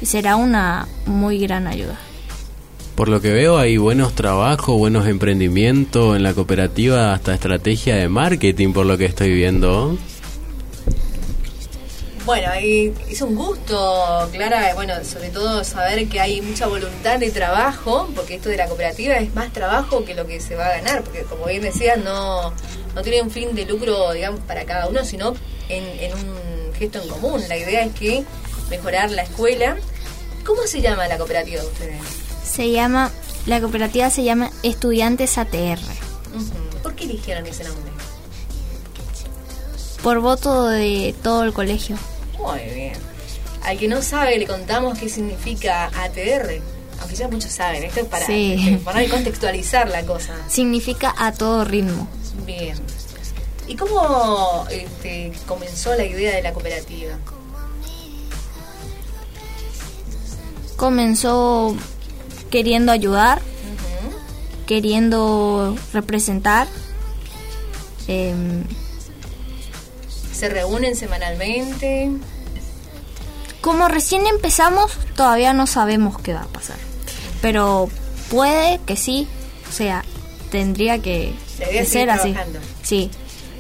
Y 0.01 0.07
será 0.07 0.37
una 0.37 0.89
muy 1.07 1.39
gran 1.39 1.67
ayuda. 1.67 1.99
Por 2.95 3.09
lo 3.09 3.21
que 3.21 3.33
veo 3.33 3.57
hay 3.59 3.79
buenos 3.79 4.15
trabajos, 4.15 4.77
buenos 4.77 5.07
emprendimientos 5.07 6.15
en 6.15 6.23
la 6.23 6.35
cooperativa, 6.35 7.15
hasta 7.15 7.33
estrategia 7.33 7.97
de 7.97 8.09
marketing 8.09 8.73
por 8.73 8.85
lo 8.85 8.99
que 8.99 9.07
estoy 9.07 9.33
viendo. 9.33 9.97
Bueno, 12.25 12.49
y 12.61 12.95
es 13.09 13.21
un 13.21 13.35
gusto, 13.35 14.29
Clara, 14.31 14.75
bueno, 14.75 14.95
sobre 15.05 15.31
todo 15.31 15.65
saber 15.65 16.09
que 16.09 16.21
hay 16.21 16.41
mucha 16.41 16.69
voluntad 16.69 17.19
de 17.19 17.33
trabajo, 17.33 18.09
porque 18.15 18.37
esto 18.37 18.49
de 18.49 18.57
la 18.57 18.69
cooperativa 18.69 19.17
es 19.17 19.35
más 19.35 19.53
trabajo 19.53 20.05
que 20.05 20.15
lo 20.15 20.25
que 20.25 20.41
se 20.41 20.55
va 20.55 20.67
a 20.67 20.77
ganar, 20.77 21.03
porque 21.03 21.23
como 21.23 21.47
bien 21.47 21.63
decías, 21.63 21.99
no, 21.99 22.53
no 22.95 23.03
tiene 23.03 23.23
un 23.23 23.31
fin 23.31 23.57
de 23.57 23.65
lucro, 23.65 24.13
digamos, 24.13 24.39
para 24.41 24.65
cada 24.65 24.87
uno, 24.87 25.05
sino 25.05 25.35
en, 25.69 25.85
en 25.99 26.15
un 26.15 26.73
gesto 26.79 27.03
en 27.03 27.09
común. 27.09 27.43
La 27.49 27.57
idea 27.57 27.85
es 27.85 27.93
que 27.93 28.25
mejorar 28.71 29.11
la 29.11 29.23
escuela. 29.23 29.77
¿Cómo 30.47 30.63
se 30.69 30.81
llama 30.81 31.09
la 31.09 31.19
cooperativa 31.19 31.61
de 31.61 31.67
ustedes? 31.67 32.01
Se 32.45 32.71
llama, 32.71 33.11
la 33.47 33.61
cooperativa 33.61 34.11
se 34.11 34.23
llama 34.23 34.53
Estudiantes 34.63 35.39
ATR. 35.39 35.81
¿Por 36.85 36.95
qué 36.95 37.05
eligieron 37.05 37.47
ese 37.47 37.65
nombre? 37.65 37.91
Por 40.05 40.21
voto 40.21 40.67
de 40.69 41.17
todo 41.23 41.43
el 41.43 41.53
colegio. 41.53 41.97
Muy 42.43 42.61
bien. 42.75 42.93
Al 43.65 43.79
que 43.79 43.89
no 43.89 44.03
sabe, 44.03 44.39
le 44.39 44.47
contamos 44.47 44.99
qué 44.99 45.09
significa 45.09 45.87
ATR. 45.87 46.61
Aunque 47.01 47.17
ya 47.17 47.29
muchos 47.29 47.51
saben, 47.53 47.83
esto 47.85 48.01
es 48.01 48.07
para, 48.07 48.27
Sí. 48.27 48.81
para 48.85 49.07
contextualizar 49.09 49.89
la 49.89 50.05
cosa. 50.05 50.35
Significa 50.49 51.15
a 51.19 51.33
todo 51.33 51.65
ritmo. 51.65 52.09
Bien. 52.47 52.77
¿Y 53.69 53.77
cómo 53.77 54.67
este, 54.71 55.33
comenzó 55.47 55.95
la 55.95 56.05
idea 56.05 56.35
de 56.35 56.43
la 56.43 56.53
cooperativa? 56.53 57.15
Comenzó 60.77 61.77
queriendo 62.51 62.93
ayudar, 62.93 63.41
queriendo 64.67 65.77
representar. 65.93 66.67
em, 68.09 68.65
¿Se 70.33 70.49
reúnen 70.49 70.97
semanalmente? 70.97 72.11
Como 73.63 73.89
recién 73.89 74.27
empezamos, 74.27 74.93
todavía 75.17 75.55
no 75.55 75.67
sabemos 75.67 76.19
qué 76.19 76.35
va 76.35 76.43
a 76.43 76.47
pasar. 76.47 76.77
Pero 77.41 77.89
puede 78.29 78.79
que 78.85 78.97
sí, 78.97 79.27
o 79.69 79.73
sea, 79.73 80.05
tendría 80.51 80.99
que, 81.01 81.33
ser 81.87 82.11
así. 82.11 82.35
Sí, 82.83 83.11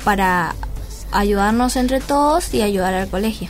para 0.05 0.55
ayudarnos 1.13 1.77
entre 1.77 2.01
todos 2.01 2.53
y 2.53 2.63
ayudar 2.63 2.93
al 2.95 3.09
colegio. 3.09 3.49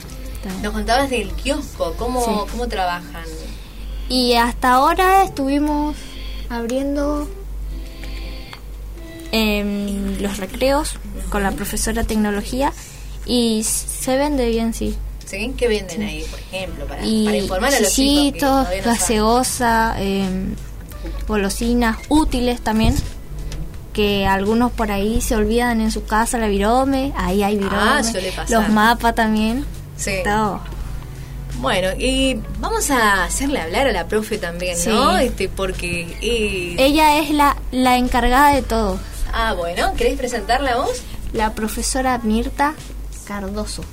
Nos 0.61 0.73
contabas 0.73 1.09
del 1.09 1.31
kiosco, 1.31 1.93
¿cómo, 1.97 2.23
Sí. 2.23 2.31
cómo 2.51 2.67
trabajan? 2.67 3.23
Y 4.07 4.33
hasta 4.35 4.73
ahora 4.73 5.23
estuvimos 5.23 5.95
abriendo 6.49 7.27
em, 9.31 10.21
los 10.21 10.37
recreos 10.37 10.97
con 11.29 11.41
la 11.41 11.51
profesora 11.51 12.03
de 12.03 12.07
tecnología 12.07 12.71
y 13.25 13.63
se 13.63 14.17
vende 14.17 14.47
bien, 14.49 14.73
sí. 14.73 14.95
¿Sí? 15.25 15.53
¿Qué 15.57 15.67
venden 15.67 16.03
ahí, 16.03 16.23
por 16.29 16.39
ejemplo? 16.39 16.85
Para, 16.85 17.05
y 17.05 17.25
para 17.25 17.37
informar 17.37 17.73
a 17.73 17.79
los 17.79 17.91
chicos. 17.93 18.67
que 18.67 18.77
no 18.81 18.85
gaseosa, 18.85 19.95
em, 19.99 20.55
golosinas 21.27 21.97
útiles 22.09 22.61
también. 22.61 22.95
Que 23.93 24.25
algunos 24.25 24.71
por 24.71 24.91
ahí 24.91 25.21
se 25.21 25.35
olvidan 25.35 25.79
en 25.81 25.91
su 25.91 26.03
casa 26.05 26.37
la 26.39 26.47
virome, 26.47 27.13
ahí 27.15 27.43
hay 27.43 27.57
virome, 27.57 27.77
Ah, 27.79 28.03
suele 28.03 28.31
pasar. 28.31 28.49
los 28.61 28.69
mapas 28.69 29.13
también, 29.15 29.65
Sí. 29.97 30.13
todo. 30.23 30.59
Bueno, 31.59 31.89
y 31.99 32.39
vamos 32.59 32.89
a 32.89 33.23
hacerle 33.23 33.61
hablar 33.61 33.87
a 33.87 33.91
la 33.91 34.07
profe 34.07 34.39
también, 34.39 34.75
¿no? 34.87 35.17
Sí. 35.19 35.25
Este, 35.25 35.47
porque... 35.49 36.17
eh, 36.21 36.75
Ella 36.79 37.19
es 37.19 37.29
la, 37.29 37.55
la 37.71 37.97
encargada 37.97 38.53
de 38.55 38.63
todo, 38.63 38.99
Ah, 39.31 39.53
bueno, 39.53 39.93
¿querés 39.95 40.17
presentarla 40.17 40.75
vos? 40.77 41.01
la 41.31 41.53
profesora 41.53 42.19
Mirta 42.23 42.73
Cardoso. 43.25 43.83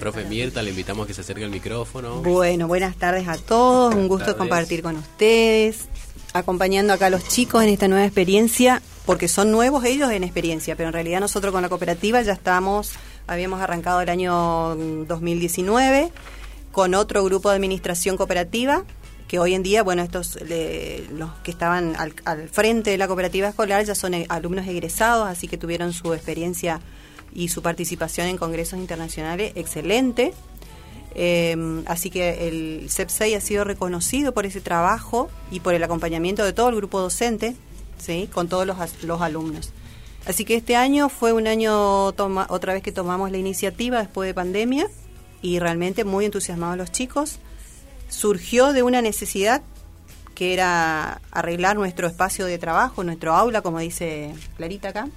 Profe 0.00 0.24
Mirta, 0.24 0.62
le 0.62 0.70
invitamos 0.70 1.04
a 1.04 1.06
que 1.06 1.14
se 1.14 1.20
acerque 1.20 1.44
al 1.44 1.50
micrófono. 1.50 2.22
Bueno, 2.22 2.66
buenas 2.66 2.96
tardes 2.96 3.28
a 3.28 3.36
todos, 3.36 3.94
un 3.94 4.08
gusto 4.08 4.24
tardes. 4.26 4.38
compartir 4.38 4.82
con 4.82 4.96
ustedes, 4.96 5.86
acompañando 6.32 6.92
acá 6.92 7.06
a 7.06 7.10
los 7.10 7.28
chicos 7.28 7.62
en 7.62 7.68
esta 7.68 7.86
nueva 7.86 8.04
experiencia, 8.04 8.80
porque 9.06 9.28
son 9.28 9.52
nuevos 9.52 9.84
ellos 9.84 10.10
en 10.10 10.24
experiencia, 10.24 10.74
pero 10.76 10.88
en 10.88 10.92
realidad 10.94 11.20
nosotros 11.20 11.52
con 11.52 11.62
la 11.62 11.68
cooperativa 11.68 12.22
ya 12.22 12.32
estamos, 12.32 12.92
habíamos 13.26 13.60
arrancado 13.60 14.00
el 14.00 14.08
año 14.08 14.74
mm, 14.76 15.06
2019 15.06 16.10
con 16.72 16.94
otro 16.94 17.22
grupo 17.24 17.50
de 17.50 17.56
administración 17.56 18.16
cooperativa, 18.16 18.84
que 19.28 19.38
hoy 19.38 19.54
en 19.54 19.62
día, 19.62 19.82
bueno, 19.82 20.02
estos, 20.02 20.38
le- 20.42 21.04
los 21.12 21.30
que 21.44 21.50
estaban 21.50 21.94
al, 21.98 22.14
al 22.24 22.48
frente 22.48 22.90
de 22.90 22.98
la 22.98 23.06
cooperativa 23.06 23.48
escolar 23.48 23.84
ya 23.84 23.94
son 23.94 24.14
eh, 24.14 24.26
alumnos 24.28 24.66
egresados, 24.66 25.28
así 25.28 25.46
que 25.46 25.56
tuvieron 25.58 25.92
su 25.92 26.14
experiencia 26.14 26.80
y 27.34 27.48
su 27.48 27.62
participación 27.62 28.26
en 28.26 28.36
congresos 28.36 28.78
internacionales 28.78 29.52
excelente. 29.54 30.32
Eh, 31.14 31.82
así 31.86 32.10
que 32.10 32.48
el 32.48 32.88
CEP6 32.88 33.36
ha 33.36 33.40
sido 33.40 33.64
reconocido 33.64 34.32
por 34.32 34.46
ese 34.46 34.60
trabajo 34.60 35.28
y 35.50 35.60
por 35.60 35.74
el 35.74 35.82
acompañamiento 35.82 36.44
de 36.44 36.52
todo 36.52 36.68
el 36.68 36.76
grupo 36.76 37.00
docente, 37.00 37.56
¿sí? 37.98 38.28
con 38.32 38.48
todos 38.48 38.66
los, 38.66 38.76
los 39.02 39.20
alumnos. 39.20 39.72
Así 40.26 40.44
que 40.44 40.54
este 40.54 40.76
año 40.76 41.08
fue 41.08 41.32
un 41.32 41.46
año 41.46 42.04
otra 42.06 42.74
vez 42.74 42.82
que 42.82 42.92
tomamos 42.92 43.30
la 43.30 43.38
iniciativa 43.38 43.98
después 43.98 44.26
de 44.28 44.34
pandemia 44.34 44.86
y 45.42 45.58
realmente 45.58 46.04
muy 46.04 46.26
entusiasmados 46.26 46.76
los 46.76 46.92
chicos. 46.92 47.38
Surgió 48.08 48.72
de 48.72 48.82
una 48.82 49.00
necesidad 49.02 49.62
que 50.34 50.52
era 50.52 51.20
arreglar 51.30 51.76
nuestro 51.76 52.06
espacio 52.06 52.46
de 52.46 52.58
trabajo, 52.58 53.02
nuestro 53.04 53.34
aula, 53.34 53.62
como 53.62 53.78
dice 53.78 54.34
Clarita 54.56 54.88
acá. 54.88 55.08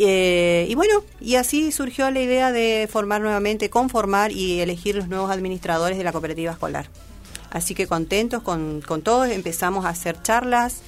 Eh, 0.00 0.66
y 0.68 0.74
bueno, 0.76 1.02
y 1.20 1.34
así 1.34 1.72
surgió 1.72 2.08
la 2.10 2.20
idea 2.20 2.52
de 2.52 2.88
formar 2.90 3.20
nuevamente, 3.20 3.68
conformar 3.68 4.30
y 4.30 4.60
elegir 4.60 4.94
los 4.94 5.08
nuevos 5.08 5.30
administradores 5.30 5.98
de 5.98 6.04
la 6.04 6.12
cooperativa 6.12 6.52
escolar. 6.52 6.86
Así 7.50 7.74
que 7.74 7.86
contentos 7.86 8.42
con, 8.42 8.80
con 8.86 9.02
todos, 9.02 9.28
empezamos 9.28 9.84
a 9.86 9.88
hacer 9.88 10.22
charlas, 10.22 10.82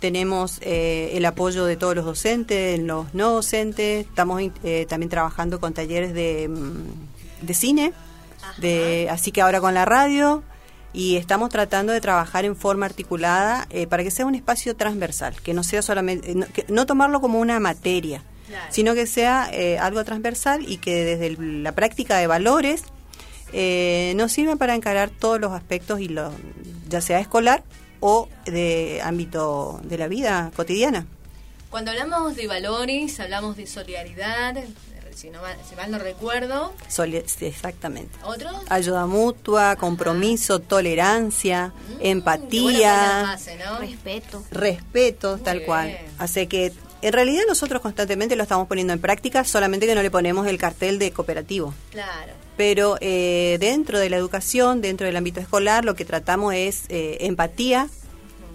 tenemos 0.00 0.58
eh, 0.62 1.10
el 1.14 1.24
apoyo 1.26 1.64
de 1.66 1.76
todos 1.76 1.94
los 1.96 2.04
docentes, 2.04 2.78
los 2.80 3.12
no 3.14 3.32
docentes, 3.32 4.06
estamos 4.06 4.40
eh, 4.62 4.86
también 4.88 5.10
trabajando 5.10 5.60
con 5.60 5.74
talleres 5.74 6.14
de, 6.14 6.48
mm, 6.48 7.46
de 7.46 7.54
cine, 7.54 7.92
de, 8.58 9.08
así 9.10 9.32
que 9.32 9.40
ahora 9.42 9.60
con 9.60 9.74
la 9.74 9.84
radio 9.84 10.42
y 10.92 11.16
estamos 11.16 11.48
tratando 11.50 11.92
de 11.92 12.00
trabajar 12.00 12.44
en 12.44 12.54
forma 12.54 12.86
articulada 12.86 13.66
eh, 13.70 13.86
para 13.88 14.04
que 14.04 14.10
sea 14.10 14.24
un 14.26 14.34
espacio 14.36 14.76
transversal, 14.76 15.34
que 15.42 15.52
no 15.52 15.64
sea 15.64 15.82
solamente, 15.82 16.34
no, 16.34 16.46
que- 16.46 16.64
no 16.68 16.86
tomarlo 16.86 17.20
como 17.20 17.40
una 17.40 17.58
materia, 17.58 18.22
Claro. 18.54 18.72
sino 18.72 18.94
que 18.94 19.06
sea 19.06 19.48
eh, 19.52 19.78
algo 19.78 20.04
transversal 20.04 20.64
y 20.68 20.76
que 20.78 21.04
desde 21.04 21.26
el- 21.26 21.62
la 21.62 21.72
práctica 21.72 22.18
de 22.18 22.26
valores 22.26 22.82
eh, 23.52 24.14
nos 24.16 24.32
sirva 24.32 24.56
para 24.56 24.74
encarar 24.74 25.10
todos 25.10 25.40
los 25.40 25.52
aspectos 25.52 26.00
y 26.00 26.08
lo, 26.08 26.32
ya 26.88 27.00
sea 27.00 27.20
escolar 27.20 27.62
o 28.00 28.28
de 28.46 29.00
ámbito 29.02 29.80
de 29.84 29.98
la 29.98 30.08
vida 30.08 30.50
cotidiana. 30.56 31.06
Cuando 31.70 31.90
hablamos 31.90 32.36
de 32.36 32.46
valores, 32.46 33.18
hablamos 33.20 33.56
de 33.56 33.66
solidaridad, 33.66 34.54
si, 35.14 35.30
no 35.30 35.40
mal, 35.42 35.56
si 35.68 35.76
mal 35.76 35.90
no 35.90 35.98
recuerdo. 35.98 36.72
Soli- 36.88 37.22
sí, 37.26 37.46
exactamente. 37.46 38.16
Ayuda 38.68 39.06
mutua, 39.06 39.76
compromiso, 39.76 40.58
tolerancia, 40.60 41.72
Mm, 41.88 41.92
empatía, 42.00 43.32
hace. 43.32 43.56
Respeto. 43.80 44.42
respeto, 44.50 45.32
Muy 45.36 45.40
tal 45.44 45.56
bien. 45.58 45.66
cual. 45.66 45.98
Así 46.18 46.46
que 46.48 46.72
en 47.06 47.12
realidad 47.12 47.42
nosotros 47.48 47.80
constantemente 47.82 48.34
lo 48.36 48.42
estamos 48.42 48.66
poniendo 48.68 48.92
en 48.92 49.00
práctica, 49.00 49.44
solamente 49.44 49.86
que 49.86 49.94
no 49.94 50.02
le 50.02 50.10
ponemos 50.10 50.46
el 50.46 50.58
cartel 50.58 50.98
de 50.98 51.10
cooperativo. 51.12 51.74
Claro. 51.90 52.32
Pero 52.56 52.96
eh, 53.00 53.56
dentro 53.60 53.98
de 53.98 54.10
la 54.10 54.16
educación, 54.16 54.80
dentro 54.80 55.06
del 55.06 55.16
ámbito 55.16 55.40
escolar, 55.40 55.84
lo 55.84 55.94
que 55.94 56.04
tratamos 56.04 56.54
es 56.54 56.84
eh, 56.88 57.18
empatía 57.20 57.88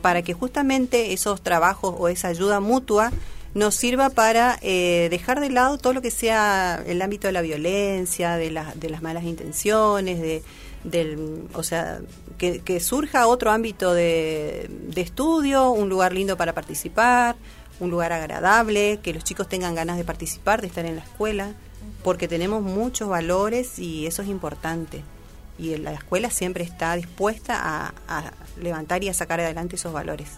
para 0.01 0.21
que 0.21 0.33
justamente 0.33 1.11
esos 1.13 1.41
trabajos 1.41 1.93
o 1.97 2.07
esa 2.07 2.29
ayuda 2.29 2.59
mutua 2.61 3.11
nos 3.53 3.75
sirva 3.75 4.09
para 4.09 4.57
eh, 4.61 5.07
dejar 5.09 5.39
de 5.41 5.49
lado 5.49 5.77
todo 5.77 5.91
lo 5.93 6.01
que 6.01 6.11
sea 6.11 6.81
el 6.87 7.01
ámbito 7.01 7.27
de 7.27 7.33
la 7.33 7.41
violencia, 7.41 8.37
de, 8.37 8.51
la- 8.51 8.73
de 8.75 8.89
las 8.89 9.01
malas 9.01 9.23
intenciones, 9.25 10.21
de, 10.21 10.43
del, 10.83 11.43
o 11.53 11.63
sea, 11.63 11.99
que, 12.37 12.59
que 12.59 12.79
surja 12.79 13.27
otro 13.27 13.51
ámbito 13.51 13.93
de, 13.93 14.67
de 14.69 15.01
estudio, 15.01 15.71
un 15.71 15.89
lugar 15.89 16.13
lindo 16.13 16.37
para 16.37 16.53
participar, 16.53 17.35
un 17.79 17.89
lugar 17.89 18.13
agradable, 18.13 18.99
que 19.01 19.13
los 19.13 19.23
chicos 19.23 19.47
tengan 19.47 19.75
ganas 19.75 19.97
de 19.97 20.03
participar, 20.03 20.61
de 20.61 20.67
estar 20.67 20.85
en 20.85 20.95
la 20.95 21.03
escuela, 21.03 21.53
porque 22.03 22.27
tenemos 22.27 22.61
muchos 22.61 23.09
valores 23.09 23.79
y 23.79 24.07
eso 24.07 24.21
es 24.21 24.27
importante. 24.27 25.03
Y 25.57 25.75
la 25.77 25.93
escuela 25.93 26.29
siempre 26.29 26.63
está 26.63 26.95
dispuesta 26.95 27.59
a, 27.59 27.93
a 28.07 28.31
levantar 28.61 29.03
y 29.03 29.09
a 29.09 29.13
sacar 29.13 29.39
adelante 29.39 29.75
esos 29.75 29.91
valores. 29.91 30.29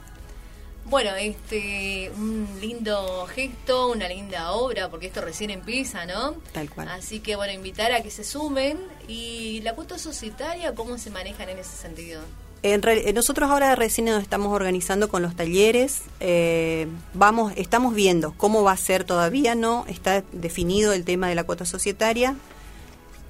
Bueno, 0.86 1.16
este, 1.16 2.12
un 2.18 2.48
lindo 2.60 3.26
gesto, 3.28 3.92
una 3.92 4.08
linda 4.08 4.52
obra, 4.52 4.90
porque 4.90 5.08
esto 5.08 5.22
recién 5.22 5.52
empieza, 5.52 6.06
¿no? 6.06 6.34
Tal 6.54 6.70
cual. 6.70 6.88
Así 6.90 7.20
que, 7.20 7.36
bueno, 7.36 7.54
invitar 7.54 7.92
a 7.92 8.02
que 8.02 8.10
se 8.10 8.24
sumen. 8.24 8.80
¿Y 9.08 9.62
la 9.62 9.76
cuota 9.76 9.98
societaria 9.98 10.74
cómo 10.74 10.98
se 10.98 11.10
manejan 11.12 11.50
en 11.50 11.60
ese 11.60 11.78
sentido? 11.78 12.22
En 12.64 12.82
real- 12.84 13.00
eh, 13.06 13.14
nosotros 13.14 13.50
ahora 13.50 13.76
recién 13.76 14.06
nos 14.06 14.22
estamos 14.22 14.54
organizando 14.54 15.10
con 15.10 15.22
los 15.22 15.36
talleres. 15.36 16.02
eh, 16.20 16.88
vamos, 17.14 17.54
estamos 17.56 17.94
viendo 17.96 18.34
cómo 18.38 18.64
va 18.64 18.74
a 18.74 18.78
ser 18.78 19.04
todavía, 19.04 19.56
no 19.56 19.86
está 19.88 20.24
definido 20.32 20.94
el 20.94 21.04
tema 21.04 21.28
de 21.28 21.36
la 21.36 21.44
cuota 21.44 21.66
societaria. 21.66 22.36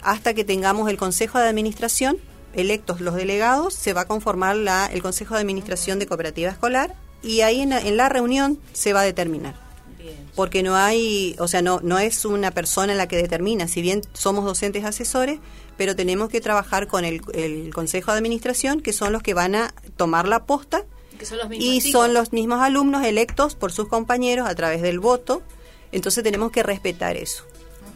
Hasta 0.01 0.33
que 0.33 0.43
tengamos 0.43 0.89
el 0.89 0.97
consejo 0.97 1.39
de 1.39 1.47
administración, 1.47 2.17
electos 2.53 2.99
los 3.01 3.15
delegados, 3.15 3.73
se 3.73 3.93
va 3.93 4.01
a 4.01 4.05
conformar 4.05 4.55
la, 4.57 4.87
el 4.87 5.01
consejo 5.01 5.35
de 5.35 5.41
administración 5.41 5.99
de 5.99 6.07
cooperativa 6.07 6.49
escolar 6.51 6.95
y 7.23 7.41
ahí 7.41 7.61
en 7.61 7.69
la, 7.69 7.79
en 7.79 7.95
la 7.97 8.09
reunión 8.09 8.59
se 8.73 8.93
va 8.93 9.01
a 9.01 9.03
determinar. 9.03 9.55
Bien. 10.01 10.15
porque 10.35 10.63
no 10.63 10.75
hay, 10.75 11.35
o 11.37 11.47
sea, 11.47 11.61
no, 11.61 11.79
no 11.83 11.99
es 11.99 12.25
una 12.25 12.49
persona 12.49 12.95
la 12.95 13.07
que 13.07 13.17
determina, 13.17 13.67
si 13.67 13.83
bien 13.83 14.01
somos 14.13 14.43
docentes 14.45 14.83
asesores, 14.83 15.37
pero 15.81 15.95
tenemos 15.95 16.29
que 16.29 16.41
trabajar 16.41 16.85
con 16.85 17.05
el, 17.05 17.21
el 17.33 17.73
Consejo 17.73 18.11
de 18.11 18.19
Administración, 18.19 18.81
que 18.81 18.93
son 18.93 19.11
los 19.13 19.23
que 19.23 19.33
van 19.33 19.55
a 19.55 19.73
tomar 19.97 20.27
la 20.27 20.45
posta 20.45 20.83
son 21.25 21.39
los 21.39 21.47
y 21.53 21.81
chicos. 21.81 21.91
son 21.91 22.13
los 22.13 22.31
mismos 22.33 22.59
alumnos 22.61 23.03
electos 23.03 23.55
por 23.55 23.71
sus 23.71 23.87
compañeros 23.87 24.47
a 24.47 24.53
través 24.53 24.83
del 24.83 24.99
voto, 24.99 25.41
entonces 25.91 26.23
tenemos 26.23 26.51
que 26.51 26.61
respetar 26.61 27.17
eso. 27.17 27.45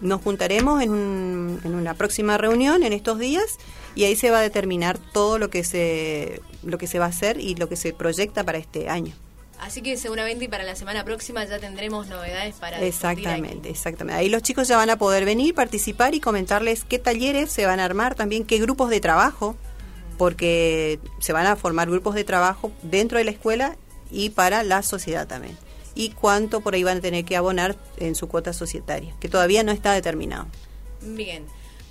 Nos 0.02 0.20
juntaremos 0.24 0.82
en, 0.82 0.90
un- 0.90 1.60
en 1.64 1.76
una 1.76 1.94
próxima 1.94 2.40
reunión 2.40 2.82
en 2.82 2.92
estos 2.92 3.20
días 3.20 3.58
y 3.94 4.06
ahí 4.06 4.16
se 4.16 4.32
va 4.32 4.40
a 4.40 4.42
determinar 4.42 4.98
todo 4.98 5.38
lo 5.38 5.52
que 5.52 5.64
se 5.64 6.42
lo 6.64 6.80
que 6.80 6.88
se 6.88 6.98
va 6.98 7.06
a 7.06 7.10
hacer 7.10 7.40
y 7.40 7.54
lo 7.54 7.70
que 7.70 7.76
se 7.76 7.94
proyecta 7.94 8.44
para 8.44 8.58
este 8.58 8.90
año. 8.90 9.14
Así 9.60 9.82
que 9.82 9.98
seguramente 9.98 10.46
y 10.46 10.48
para 10.48 10.64
la 10.64 10.76
semana 10.76 11.04
próxima 11.04 11.44
ya 11.46 11.60
tendremos 11.60 12.08
novedades 12.08 12.56
para. 12.56 12.82
Exactamente, 12.82 13.70
exactamente. 13.70 14.20
Ahí 14.20 14.30
los 14.30 14.42
chicos 14.42 14.68
ya 14.68 14.78
van 14.78 14.90
a 14.90 14.98
poder 14.98 15.26
venir, 15.26 15.56
participar 15.56 16.14
y 16.14 16.20
comentarles 16.20 16.84
qué 16.84 17.00
talleres 17.00 17.52
se 17.52 17.66
van 17.66 17.80
a 17.80 17.86
armar, 17.86 18.16
también 18.16 18.46
qué 18.46 18.60
grupos 18.60 18.90
de 18.90 19.00
trabajo, 19.00 19.56
porque 20.18 21.00
se 21.20 21.34
van 21.34 21.48
a 21.48 21.56
formar 21.56 21.90
grupos 21.90 22.16
de 22.16 22.24
trabajo 22.24 22.72
dentro 22.82 23.18
de 23.18 23.24
la 23.24 23.32
escuela 23.32 23.78
y 24.12 24.30
para 24.30 24.64
la 24.64 24.84
sociedad 24.84 25.28
también. 25.28 25.58
Y 25.96 26.10
cuánto 26.10 26.62
por 26.62 26.74
ahí 26.74 26.84
van 26.84 26.98
a 26.98 27.02
tener 27.02 27.24
que 27.24 27.38
abonar 27.38 27.78
en 27.98 28.16
su 28.16 28.28
cuota 28.28 28.52
societaria, 28.52 29.14
que 29.20 29.30
todavía 29.30 29.64
no 29.64 29.72
está 29.72 29.94
determinado. 29.94 30.48
Bien. 31.02 31.46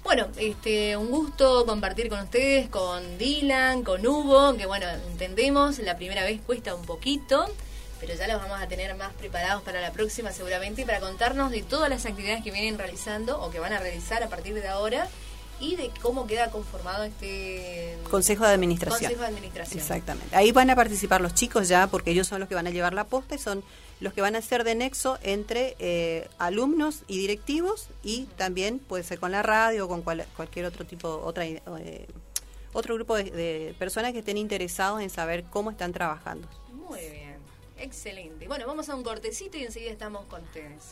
Bueno, 0.05 0.29
este, 0.37 0.99
un 0.99 1.11
gusto 1.11 1.65
compartir 1.65 2.11
con 2.11 2.21
ustedes, 2.21 2.69
con 2.69 3.17
Dylan, 3.17 3.83
con 3.83 4.07
Hugo, 4.07 4.55
que 4.55 4.67
bueno, 4.67 4.87
entendemos, 5.11 5.79
la 5.79 5.97
primera 5.97 6.23
vez 6.25 6.43
cuesta 6.43 6.75
un 6.75 6.85
poquito, 6.85 7.47
pero 8.01 8.15
ya 8.15 8.29
los 8.29 8.41
vamos 8.41 8.61
a 8.61 8.69
tener 8.69 8.95
más 8.97 9.15
preparados 9.15 9.63
para 9.63 9.81
la 9.81 9.93
próxima 9.93 10.31
seguramente 10.31 10.85
para 10.85 11.01
contarnos 11.01 11.51
de 11.51 11.63
todas 11.63 11.89
las 11.89 12.05
actividades 12.05 12.45
que 12.45 12.51
vienen 12.51 12.79
realizando 12.79 13.41
o 13.41 13.51
que 13.51 13.59
van 13.59 13.73
a 13.73 13.81
realizar 13.81 14.23
a 14.23 14.29
partir 14.29 14.55
de 14.55 14.69
ahora 14.69 15.09
y 15.59 15.77
de 15.77 15.91
cómo 16.03 16.27
queda 16.27 16.51
conformado 16.51 17.05
este 17.05 17.97
Consejo 18.11 18.45
de 18.45 18.53
Administración. 18.53 19.01
Consejo 19.01 19.23
de 19.23 19.29
Administración. 19.29 19.81
Exactamente. 19.81 20.37
Ahí 20.37 20.53
van 20.53 20.69
a 20.69 20.77
participar 20.77 21.23
los 21.23 21.33
chicos 21.33 21.67
ya, 21.69 21.87
porque 21.87 22.11
ellos 22.11 22.27
son 22.27 22.41
los 22.41 22.49
que 22.49 22.55
van 22.55 22.67
a 22.67 22.71
llevar 22.71 22.93
la 22.93 23.05
posta 23.05 23.37
y 23.37 23.39
son 23.39 23.65
los 24.05 24.13
que 24.13 24.21
van 24.21 24.37
a 24.37 24.43
ser 24.43 24.63
de 24.65 24.75
nexo 24.75 25.19
entre 25.23 25.75
eh, 25.79 26.29
alumnos 26.39 27.03
y 27.09 27.19
directivos 27.19 27.89
y 28.03 28.25
también 28.37 28.79
puede 28.79 29.03
ser 29.03 29.19
con 29.19 29.33
la 29.33 29.43
radio 29.43 29.87
o 29.87 29.89
con 29.89 30.03
cual- 30.03 30.27
cualquier 30.37 30.67
otro 30.67 30.85
tipo, 30.85 31.09
otra 31.25 31.45
eh, 31.47 32.07
otro 32.73 32.95
grupo 32.97 33.17
de, 33.17 33.25
de 33.31 33.75
personas 33.79 34.13
que 34.13 34.19
estén 34.19 34.37
interesados 34.37 35.01
en 35.01 35.09
saber 35.11 35.45
cómo 35.45 35.71
están 35.71 35.93
trabajando. 35.93 36.47
Muy 36.73 37.01
bien, 37.01 37.37
excelente. 37.79 38.47
Bueno, 38.47 38.67
vamos 38.67 38.89
a 38.89 38.95
un 38.95 39.03
cortecito 39.03 39.57
y 39.57 39.63
enseguida 39.65 39.91
estamos 39.93 40.27
con 40.27 40.43
ustedes. 40.43 40.83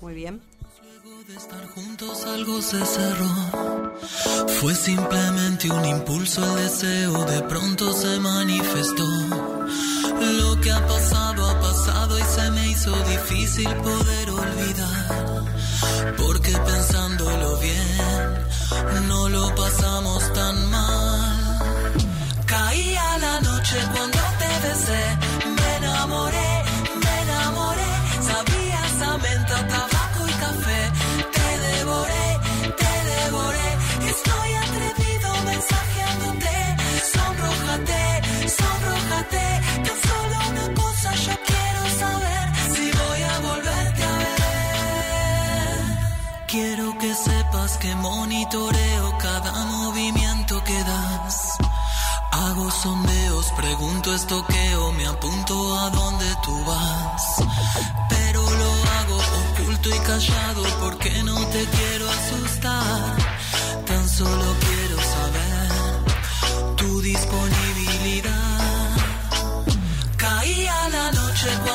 Muy 0.00 0.14
bien. 0.14 0.42
de 1.28 1.36
estar 1.36 1.66
juntos 1.68 2.24
algo 2.24 2.60
se 2.60 2.84
cerró. 2.84 3.28
Fue 4.60 4.74
simplemente 4.74 5.70
un 5.70 5.84
impulso, 5.84 6.42
el 6.44 6.62
deseo 6.64 7.24
de 7.26 7.42
pronto 7.42 7.92
se 7.92 8.18
manifestó. 8.20 9.04
Lo 10.20 10.60
que 10.60 10.70
ha 10.72 10.86
pasado 10.86 11.50
ha 11.50 11.60
pasado 11.60 12.18
y 12.18 12.22
se 12.22 12.50
me 12.50 12.68
hizo 12.68 12.92
difícil 13.04 13.68
poder 13.76 14.30
olvidar. 14.30 15.44
Porque 16.16 16.52
pensándolo 16.52 17.56
bien, 17.58 19.08
no 19.08 19.28
lo 19.28 19.54
pasamos 19.54 20.32
tan 20.32 20.70
mal. 20.70 21.58
Caía 22.46 23.18
la 23.18 23.40
noche 23.40 23.76
cuando 23.94 24.18
te 24.40 24.68
besé, 24.68 25.04
me 25.56 25.76
enamoré, 25.76 26.62
me 27.02 27.22
enamoré. 27.22 27.92
Sabías 28.28 29.02
a 29.08 29.18
menta, 29.18 29.66
que 47.72 47.94
monitoreo 47.94 49.16
cada 49.18 49.52
movimiento 49.64 50.62
que 50.64 50.78
das. 50.84 51.56
Hago 52.30 52.70
sondeos, 52.70 53.46
pregunto 53.56 54.14
estoqueo, 54.14 54.92
me 54.92 55.06
apunto 55.06 55.54
a 55.78 55.88
dónde 55.88 56.26
tú 56.44 56.64
vas. 56.66 57.22
Pero 58.10 58.42
lo 58.42 58.70
hago 58.96 59.18
oculto 59.42 59.88
y 59.88 59.98
callado 60.00 60.62
porque 60.80 61.10
no 61.22 61.38
te 61.46 61.64
quiero 61.64 62.10
asustar. 62.10 63.16
Tan 63.86 64.08
solo 64.10 64.46
quiero 64.66 64.96
saber 65.14 66.76
tu 66.76 67.00
disponibilidad. 67.00 68.90
Caía 70.18 70.88
la 70.90 71.12
noche 71.12 71.48
cuando 71.64 71.73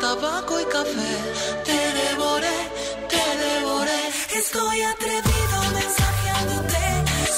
tabaco 0.00 0.60
y 0.60 0.64
café. 0.64 1.12
Te 1.64 1.78
devoré, 2.00 2.58
te 3.08 3.24
devoré. 3.46 4.00
Estoy 4.36 4.82
atrevido, 4.82 5.56
mensajeándote, 5.74 6.80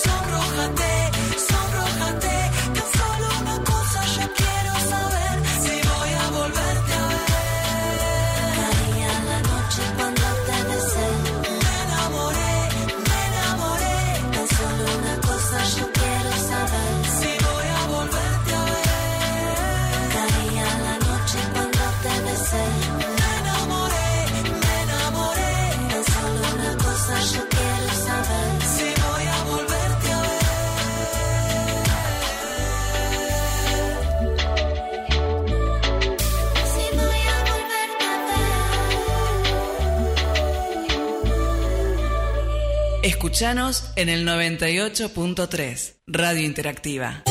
sonrójate. 0.05 1.00
En 43.97 44.11
el 44.11 44.27
98.3, 44.29 45.95
Radio 46.07 46.45
Interactiva. 46.45 47.23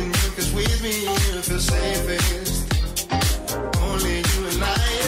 and 0.00 0.16
you, 0.16 0.30
cause 0.32 0.52
with 0.54 0.82
me 0.82 1.02
you 1.02 1.42
feel 1.42 1.58
safest. 1.58 2.72
Only 3.82 4.16
you 4.18 4.46
and 4.48 4.64
I. 4.64 4.99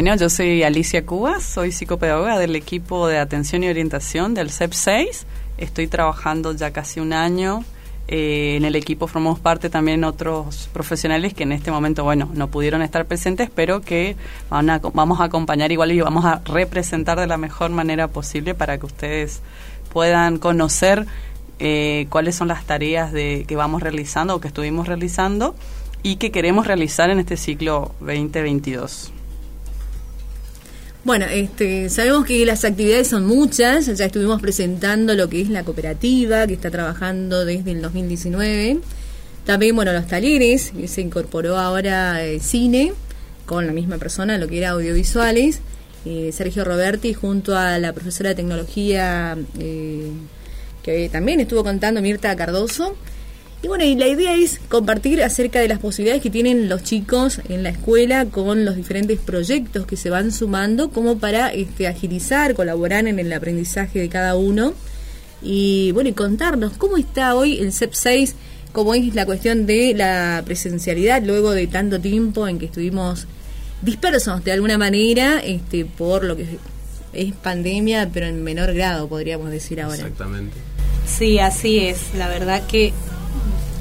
Bueno, 0.00 0.14
yo 0.14 0.30
soy 0.30 0.62
Alicia 0.62 1.04
Cubas, 1.04 1.42
soy 1.42 1.72
psicopedagoga 1.72 2.38
del 2.38 2.54
equipo 2.54 3.08
de 3.08 3.18
atención 3.18 3.64
y 3.64 3.68
orientación 3.68 4.32
del 4.32 4.52
CEP 4.52 4.72
6. 4.72 5.26
Estoy 5.56 5.88
trabajando 5.88 6.52
ya 6.52 6.70
casi 6.70 7.00
un 7.00 7.12
año. 7.12 7.64
Eh, 8.06 8.54
en 8.56 8.64
el 8.64 8.76
equipo 8.76 9.08
formamos 9.08 9.40
parte 9.40 9.70
también 9.70 10.04
otros 10.04 10.70
profesionales 10.72 11.34
que 11.34 11.42
en 11.42 11.50
este 11.50 11.72
momento, 11.72 12.04
bueno, 12.04 12.30
no 12.32 12.46
pudieron 12.46 12.82
estar 12.82 13.06
presentes, 13.06 13.50
pero 13.52 13.80
que 13.80 14.14
van 14.48 14.70
a- 14.70 14.78
vamos 14.78 15.18
a 15.18 15.24
acompañar 15.24 15.72
igual 15.72 15.90
y 15.90 16.00
vamos 16.00 16.24
a 16.24 16.42
representar 16.44 17.18
de 17.18 17.26
la 17.26 17.36
mejor 17.36 17.72
manera 17.72 18.06
posible 18.06 18.54
para 18.54 18.78
que 18.78 18.86
ustedes 18.86 19.40
puedan 19.92 20.38
conocer 20.38 21.06
eh, 21.58 22.06
cuáles 22.08 22.36
son 22.36 22.46
las 22.46 22.64
tareas 22.66 23.10
de, 23.10 23.44
que 23.48 23.56
vamos 23.56 23.82
realizando 23.82 24.36
o 24.36 24.40
que 24.40 24.46
estuvimos 24.46 24.86
realizando 24.86 25.56
y 26.04 26.18
que 26.18 26.30
queremos 26.30 26.68
realizar 26.68 27.10
en 27.10 27.18
este 27.18 27.36
ciclo 27.36 27.96
2022. 27.98 29.14
Bueno, 31.08 31.24
este, 31.24 31.88
sabemos 31.88 32.26
que 32.26 32.44
las 32.44 32.66
actividades 32.66 33.08
son 33.08 33.24
muchas, 33.24 33.86
ya 33.86 34.04
estuvimos 34.04 34.42
presentando 34.42 35.14
lo 35.14 35.30
que 35.30 35.40
es 35.40 35.48
la 35.48 35.64
cooperativa 35.64 36.46
que 36.46 36.52
está 36.52 36.70
trabajando 36.70 37.46
desde 37.46 37.70
el 37.70 37.80
2019. 37.80 38.78
También, 39.46 39.74
bueno, 39.74 39.94
los 39.94 40.06
talleres, 40.06 40.70
se 40.86 41.00
incorporó 41.00 41.56
ahora 41.56 42.20
cine 42.42 42.92
con 43.46 43.66
la 43.66 43.72
misma 43.72 43.96
persona, 43.96 44.36
lo 44.36 44.48
que 44.48 44.58
era 44.58 44.72
audiovisuales. 44.72 45.60
Eh, 46.04 46.30
Sergio 46.30 46.62
Roberti 46.62 47.14
junto 47.14 47.56
a 47.56 47.78
la 47.78 47.94
profesora 47.94 48.28
de 48.28 48.34
tecnología 48.34 49.34
eh, 49.58 50.10
que 50.82 51.08
también 51.08 51.40
estuvo 51.40 51.64
contando 51.64 52.02
Mirta 52.02 52.36
Cardoso. 52.36 52.96
Y 53.60 53.66
bueno, 53.66 53.84
y 53.84 53.96
la 53.96 54.06
idea 54.06 54.34
es 54.34 54.60
compartir 54.68 55.22
acerca 55.22 55.58
de 55.58 55.66
las 55.66 55.80
posibilidades 55.80 56.22
que 56.22 56.30
tienen 56.30 56.68
los 56.68 56.84
chicos 56.84 57.40
en 57.48 57.64
la 57.64 57.70
escuela 57.70 58.26
con 58.26 58.64
los 58.64 58.76
diferentes 58.76 59.18
proyectos 59.18 59.84
que 59.84 59.96
se 59.96 60.10
van 60.10 60.30
sumando 60.30 60.90
como 60.90 61.18
para 61.18 61.52
este, 61.52 61.88
agilizar, 61.88 62.54
colaborar 62.54 63.08
en 63.08 63.18
el 63.18 63.32
aprendizaje 63.32 63.98
de 63.98 64.08
cada 64.08 64.36
uno. 64.36 64.74
Y 65.42 65.90
bueno, 65.92 66.08
y 66.08 66.12
contarnos 66.12 66.74
cómo 66.74 66.98
está 66.98 67.34
hoy 67.34 67.58
el 67.58 67.72
CEP 67.72 67.94
6, 67.94 68.36
cómo 68.70 68.94
es 68.94 69.14
la 69.16 69.26
cuestión 69.26 69.66
de 69.66 69.92
la 69.92 70.42
presencialidad 70.44 71.22
luego 71.24 71.50
de 71.50 71.66
tanto 71.66 72.00
tiempo 72.00 72.46
en 72.46 72.60
que 72.60 72.66
estuvimos 72.66 73.26
dispersos 73.82 74.44
de 74.44 74.52
alguna 74.52 74.78
manera 74.78 75.40
este, 75.40 75.84
por 75.84 76.22
lo 76.22 76.36
que 76.36 76.46
es 77.12 77.32
pandemia, 77.34 78.10
pero 78.12 78.26
en 78.26 78.44
menor 78.44 78.72
grado, 78.72 79.08
podríamos 79.08 79.50
decir 79.50 79.80
ahora. 79.80 79.96
Exactamente. 79.96 80.56
Sí, 81.06 81.40
así 81.40 81.80
es. 81.80 82.14
La 82.16 82.28
verdad 82.28 82.62
que 82.66 82.92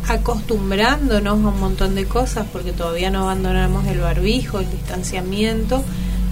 acostumbrándonos 0.07 1.33
a 1.33 1.47
un 1.47 1.59
montón 1.59 1.95
de 1.95 2.05
cosas, 2.05 2.45
porque 2.51 2.71
todavía 2.71 3.09
no 3.09 3.23
abandonamos 3.23 3.85
el 3.87 3.99
barbijo, 3.99 4.59
el 4.59 4.69
distanciamiento, 4.69 5.83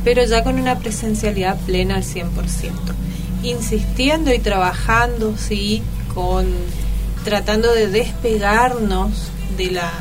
pero 0.03 0.23
ya 0.23 0.43
con 0.43 0.59
una 0.59 0.80
presencialidad 0.80 1.57
plena 1.65 1.95
al 1.95 2.03
100%. 2.03 2.30
Insistiendo 3.43 4.34
y 4.34 4.39
trabajando, 4.39 5.36
sí, 5.38 5.84
con 6.13 6.45
tratando 7.23 7.73
de 7.73 7.88
despegarnos 7.88 9.30
de 9.57 9.71
la, 9.71 9.91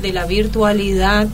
de 0.00 0.12
la 0.12 0.24
virtualidad, 0.24 1.28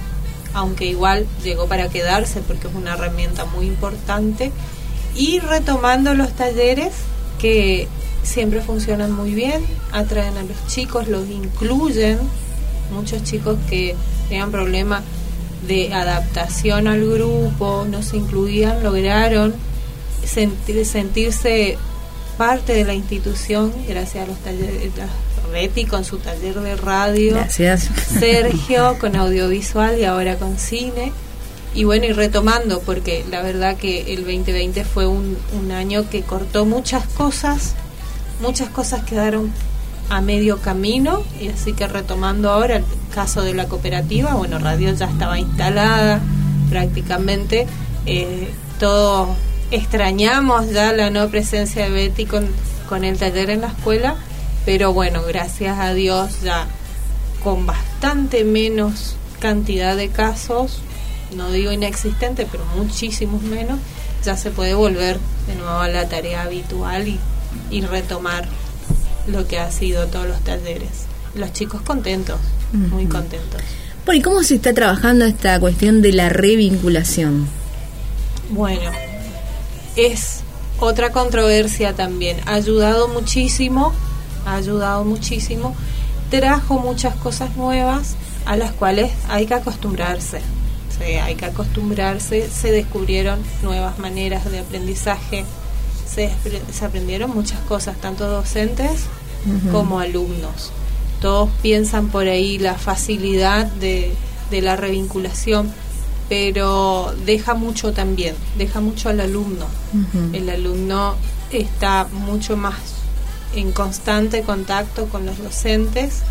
aunque 0.55 0.87
igual 0.87 1.26
llegó 1.45 1.66
para 1.66 1.89
quedarse 1.89 2.41
porque 2.41 2.68
es 2.68 2.74
una 2.74 2.95
herramienta 2.95 3.45
muy 3.45 3.66
importante, 3.66 4.51
y 5.14 5.39
retomando 5.41 6.14
los 6.14 6.32
talleres 6.32 6.95
que 7.39 7.87
siempre 8.27 8.61
funcionan 8.61 9.12
muy 9.12 9.35
bien, 9.35 9.64
atraen 9.93 10.37
a 10.37 10.43
los 10.43 10.66
chicos, 10.66 11.09
los 11.09 11.29
incluyen, 11.29 12.18
muchos 12.93 13.22
chicos 13.24 13.59
que 13.68 13.95
tenían 14.29 14.51
problemas 14.51 15.03
de 15.66 15.95
adaptación 15.95 16.87
al 16.87 17.05
grupo, 17.09 17.87
no 17.89 18.03
se 18.03 18.18
incluían, 18.18 18.83
lograron 18.83 19.55
sentir, 20.24 20.85
sentirse 20.85 21.79
parte 22.37 22.74
de 22.74 22.85
la 22.85 22.95
institución 22.95 23.72
gracias 23.89 24.24
a 24.24 24.27
los 24.27 24.39
talleres, 24.39 24.93
a 24.99 25.49
Betty 25.53 25.85
con 25.85 26.05
su 26.05 26.18
taller 26.18 26.61
de 26.61 26.77
radio, 26.77 27.35
Gracias. 27.35 27.89
Sergio 28.18 28.99
con 28.99 29.16
audiovisual 29.16 29.99
y 29.99 30.05
ahora 30.05 30.37
con 30.37 30.59
cine. 30.59 31.12
Y 31.74 31.85
bueno, 31.85 32.07
y 32.07 32.12
retomando, 32.12 32.81
porque 32.81 33.24
la 33.31 33.43
verdad 33.43 33.77
que 33.77 34.14
el 34.14 34.24
2020 34.24 34.85
fue 34.85 35.07
un, 35.07 35.37
un 35.53 35.72
año 35.72 36.09
que 36.09 36.22
cortó 36.22 36.64
muchas 36.64 37.07
cosas, 37.07 37.74
muchas 38.41 38.68
cosas 38.68 39.03
quedaron 39.05 39.53
a 40.09 40.20
medio 40.20 40.59
camino, 40.59 41.22
y 41.41 41.49
así 41.49 41.72
que 41.72 41.87
retomando 41.87 42.51
ahora 42.51 42.76
el 42.76 42.84
caso 43.12 43.43
de 43.43 43.55
la 43.55 43.66
cooperativa, 43.66 44.34
bueno, 44.34 44.59
radio 44.59 44.93
ya 44.95 45.07
estaba 45.07 45.39
instalada 45.39 46.20
prácticamente, 46.70 47.66
eh, 48.07 48.49
todos 48.78 49.30
extrañamos 49.70 50.70
ya 50.70 50.93
la 50.93 51.11
no 51.11 51.28
presencia 51.28 51.84
de 51.84 51.91
Betty 51.91 52.26
con, 52.26 52.47
con 52.89 53.05
el 53.05 53.18
taller 53.18 53.51
en 53.51 53.62
la 53.62 53.68
escuela, 53.68 54.16
pero 54.64 54.93
bueno, 54.93 55.22
gracias 55.26 55.78
a 55.78 55.93
Dios 55.93 56.43
ya 56.43 56.66
con 57.43 57.66
bastante 57.66 58.45
menos 58.45 59.16
cantidad 59.41 59.97
de 59.97 60.09
casos, 60.09 60.80
no 61.34 61.51
digo 61.51 61.72
inexistente, 61.72 62.47
pero 62.51 62.64
muchísimos 62.76 63.43
menos, 63.43 63.78
ya 64.24 64.37
se 64.37 64.51
puede 64.51 64.74
volver 64.74 65.18
de 65.47 65.55
nuevo 65.57 65.78
a 65.78 65.89
la 65.89 66.09
tarea 66.09 66.43
habitual 66.43 67.09
y, 67.09 67.18
y 67.70 67.82
retomar 67.82 68.46
lo 69.26 69.46
que 69.46 69.59
ha 69.59 69.70
sido 69.70 70.07
todos 70.07 70.26
los 70.26 70.40
talleres. 70.40 71.07
Los 71.34 71.52
chicos 71.52 71.82
contentos, 71.82 72.38
muy 72.72 73.07
contentos. 73.07 73.61
Bueno, 74.04 74.20
¿y 74.20 74.22
cómo 74.22 74.42
se 74.42 74.54
está 74.54 74.72
trabajando 74.72 75.24
esta 75.24 75.59
cuestión 75.59 76.00
de 76.00 76.12
la 76.12 76.28
revinculación? 76.28 77.48
Bueno, 78.50 78.90
es 79.96 80.42
otra 80.78 81.11
controversia 81.11 81.94
también. 81.94 82.38
Ha 82.46 82.54
ayudado 82.54 83.09
muchísimo, 83.09 83.92
ha 84.46 84.54
ayudado 84.54 85.04
muchísimo. 85.04 85.74
Trajo 86.30 86.78
muchas 86.78 87.16
cosas 87.16 87.57
nuevas 87.57 88.14
a 88.46 88.57
las 88.57 88.72
cuales 88.72 89.11
hay 89.28 89.46
que 89.46 89.54
acostumbrarse. 89.54 90.40
Sí, 90.98 91.14
hay 91.14 91.34
que 91.34 91.46
acostumbrarse. 91.46 92.48
Se 92.48 92.70
descubrieron 92.70 93.40
nuevas 93.62 93.98
maneras 93.98 94.50
de 94.50 94.61
aprendizaje. 94.61 95.44
Se, 96.09 96.30
se 96.72 96.84
aprendieron 96.84 97.30
muchas 97.34 97.61
cosas, 97.61 97.96
tanto 98.00 98.26
docentes 98.28 99.02
como 99.72 100.00
alumnos. 100.00 100.72
Todos 101.20 101.48
piensan 101.62 102.09
por 102.09 102.26
ahí 102.26 102.59
la 102.59 102.74
facilidad 102.74 103.66
de, 103.66 104.12
de 104.50 104.61
la 104.62 104.76
revinculación, 104.76 105.72
pero 106.28 107.14
deja 107.24 107.54
mucho 107.54 107.92
también, 107.92 108.34
deja 108.59 108.80
mucho 108.80 109.09
al 109.09 109.20
alumno. 109.20 109.66
El 110.34 110.50
alumno 110.50 111.14
está 111.52 112.09
mucho 112.11 112.57
más 112.57 112.74
en 113.54 113.72
constante 113.72 114.42
contacto 114.42 115.07
con 115.07 115.24
los 115.26 115.38
docentes 115.38 116.22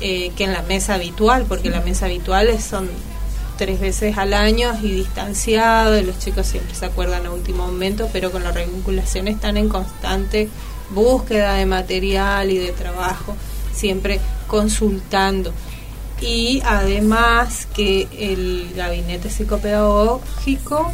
eh, 0.00 0.30
que 0.36 0.44
en 0.44 0.52
la 0.52 0.62
mesa 0.62 0.94
habitual, 0.94 1.44
porque 1.48 1.70
la 1.70 1.80
mesa 1.80 2.06
habitual 2.06 2.48
es- 2.48 2.64
son 2.64 2.88
tres 3.62 3.78
veces 3.78 4.18
al 4.18 4.34
año 4.34 4.76
y 4.82 4.90
distanciado, 4.90 5.96
y 5.96 6.02
los 6.02 6.18
chicos 6.18 6.48
siempre 6.48 6.74
se 6.74 6.84
acuerdan 6.84 7.26
a 7.26 7.30
último 7.30 7.64
momento, 7.64 8.08
pero 8.12 8.32
con 8.32 8.42
la 8.42 8.50
revinculación 8.50 9.28
están 9.28 9.56
en 9.56 9.68
constante 9.68 10.48
búsqueda 10.90 11.54
de 11.54 11.64
material 11.64 12.50
y 12.50 12.58
de 12.58 12.72
trabajo, 12.72 13.36
siempre 13.72 14.18
consultando. 14.48 15.52
Y 16.20 16.60
además 16.64 17.68
que 17.72 18.08
el 18.18 18.72
gabinete 18.74 19.30
psicopedagógico 19.30 20.90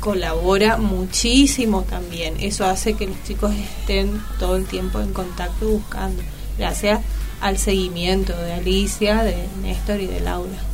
colabora 0.00 0.78
muchísimo 0.78 1.82
también. 1.82 2.36
Eso 2.40 2.64
hace 2.64 2.94
que 2.94 3.06
los 3.06 3.22
chicos 3.24 3.52
estén 3.52 4.18
todo 4.38 4.56
el 4.56 4.64
tiempo 4.64 4.98
en 4.98 5.12
contacto 5.12 5.68
buscando, 5.68 6.22
gracias 6.56 7.00
al 7.42 7.58
seguimiento 7.58 8.34
de 8.34 8.54
Alicia, 8.54 9.22
de 9.24 9.36
Néstor 9.60 10.00
y 10.00 10.06
de 10.06 10.20
Laura. 10.20 10.71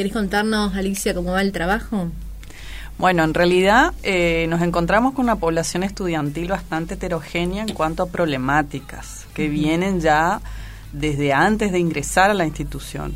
¿Querés 0.00 0.14
contarnos, 0.14 0.74
Alicia, 0.76 1.12
cómo 1.12 1.32
va 1.32 1.42
el 1.42 1.52
trabajo? 1.52 2.08
Bueno, 2.96 3.22
en 3.22 3.34
realidad 3.34 3.92
eh, 4.02 4.46
nos 4.48 4.62
encontramos 4.62 5.12
con 5.12 5.26
una 5.26 5.36
población 5.36 5.82
estudiantil 5.82 6.48
bastante 6.48 6.94
heterogénea 6.94 7.64
en 7.64 7.74
cuanto 7.74 8.04
a 8.04 8.06
problemáticas 8.06 9.26
que 9.34 9.48
vienen 9.48 10.00
ya 10.00 10.40
desde 10.94 11.34
antes 11.34 11.70
de 11.70 11.80
ingresar 11.80 12.30
a 12.30 12.34
la 12.34 12.46
institución. 12.46 13.14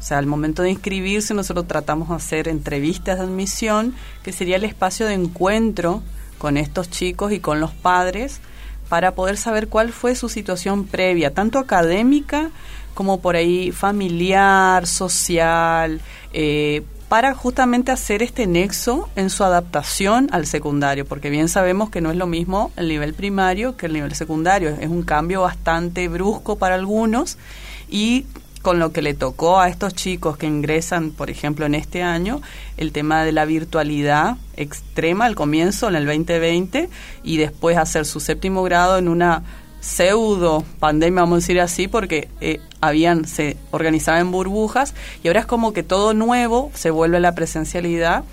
O 0.00 0.02
sea, 0.02 0.16
al 0.16 0.24
momento 0.24 0.62
de 0.62 0.70
inscribirse 0.70 1.34
nosotros 1.34 1.68
tratamos 1.68 2.08
de 2.08 2.14
hacer 2.14 2.48
entrevistas 2.48 3.18
de 3.18 3.24
admisión, 3.24 3.94
que 4.22 4.32
sería 4.32 4.56
el 4.56 4.64
espacio 4.64 5.04
de 5.04 5.12
encuentro 5.12 6.02
con 6.38 6.56
estos 6.56 6.88
chicos 6.88 7.32
y 7.32 7.40
con 7.40 7.60
los 7.60 7.72
padres 7.72 8.40
para 8.88 9.14
poder 9.14 9.36
saber 9.36 9.68
cuál 9.68 9.92
fue 9.92 10.14
su 10.14 10.30
situación 10.30 10.86
previa, 10.86 11.34
tanto 11.34 11.58
académica 11.58 12.50
como 12.94 13.20
por 13.20 13.36
ahí 13.36 13.72
familiar, 13.72 14.86
social, 14.86 16.00
eh, 16.32 16.82
para 17.08 17.34
justamente 17.34 17.92
hacer 17.92 18.22
este 18.22 18.46
nexo 18.46 19.10
en 19.16 19.28
su 19.28 19.44
adaptación 19.44 20.28
al 20.32 20.46
secundario, 20.46 21.04
porque 21.04 21.28
bien 21.28 21.50
sabemos 21.50 21.90
que 21.90 22.00
no 22.00 22.10
es 22.10 22.16
lo 22.16 22.26
mismo 22.26 22.72
el 22.76 22.88
nivel 22.88 23.12
primario 23.12 23.76
que 23.76 23.84
el 23.84 23.92
nivel 23.92 24.14
secundario, 24.14 24.70
es 24.70 24.88
un 24.88 25.02
cambio 25.02 25.42
bastante 25.42 26.08
brusco 26.08 26.56
para 26.56 26.74
algunos 26.74 27.36
y 27.90 28.24
con 28.62 28.78
lo 28.78 28.92
que 28.92 29.02
le 29.02 29.12
tocó 29.12 29.60
a 29.60 29.68
estos 29.68 29.94
chicos 29.94 30.38
que 30.38 30.46
ingresan, 30.46 31.10
por 31.10 31.28
ejemplo, 31.28 31.66
en 31.66 31.74
este 31.74 32.02
año, 32.02 32.40
el 32.76 32.92
tema 32.92 33.24
de 33.24 33.32
la 33.32 33.44
virtualidad 33.44 34.36
extrema 34.56 35.26
al 35.26 35.34
comienzo, 35.34 35.88
en 35.88 35.96
el 35.96 36.06
2020, 36.06 36.88
y 37.24 37.36
después 37.36 37.76
hacer 37.76 38.06
su 38.06 38.20
séptimo 38.20 38.62
grado 38.62 38.96
en 38.98 39.08
una 39.08 39.42
pseudo 39.82 40.64
pandemia, 40.78 41.22
vamos 41.22 41.34
a 41.34 41.40
decir 41.40 41.60
así, 41.60 41.88
porque 41.88 42.28
eh, 42.40 42.60
habían, 42.80 43.26
se 43.26 43.56
organizaba 43.72 44.20
en 44.20 44.30
burbujas, 44.30 44.94
y 45.22 45.28
ahora 45.28 45.40
es 45.40 45.46
como 45.46 45.72
que 45.72 45.82
todo 45.82 46.14
nuevo 46.14 46.70
se 46.72 46.90
vuelve 46.90 47.16
a 47.18 47.20
la 47.20 47.34
presencialidad, 47.34 48.24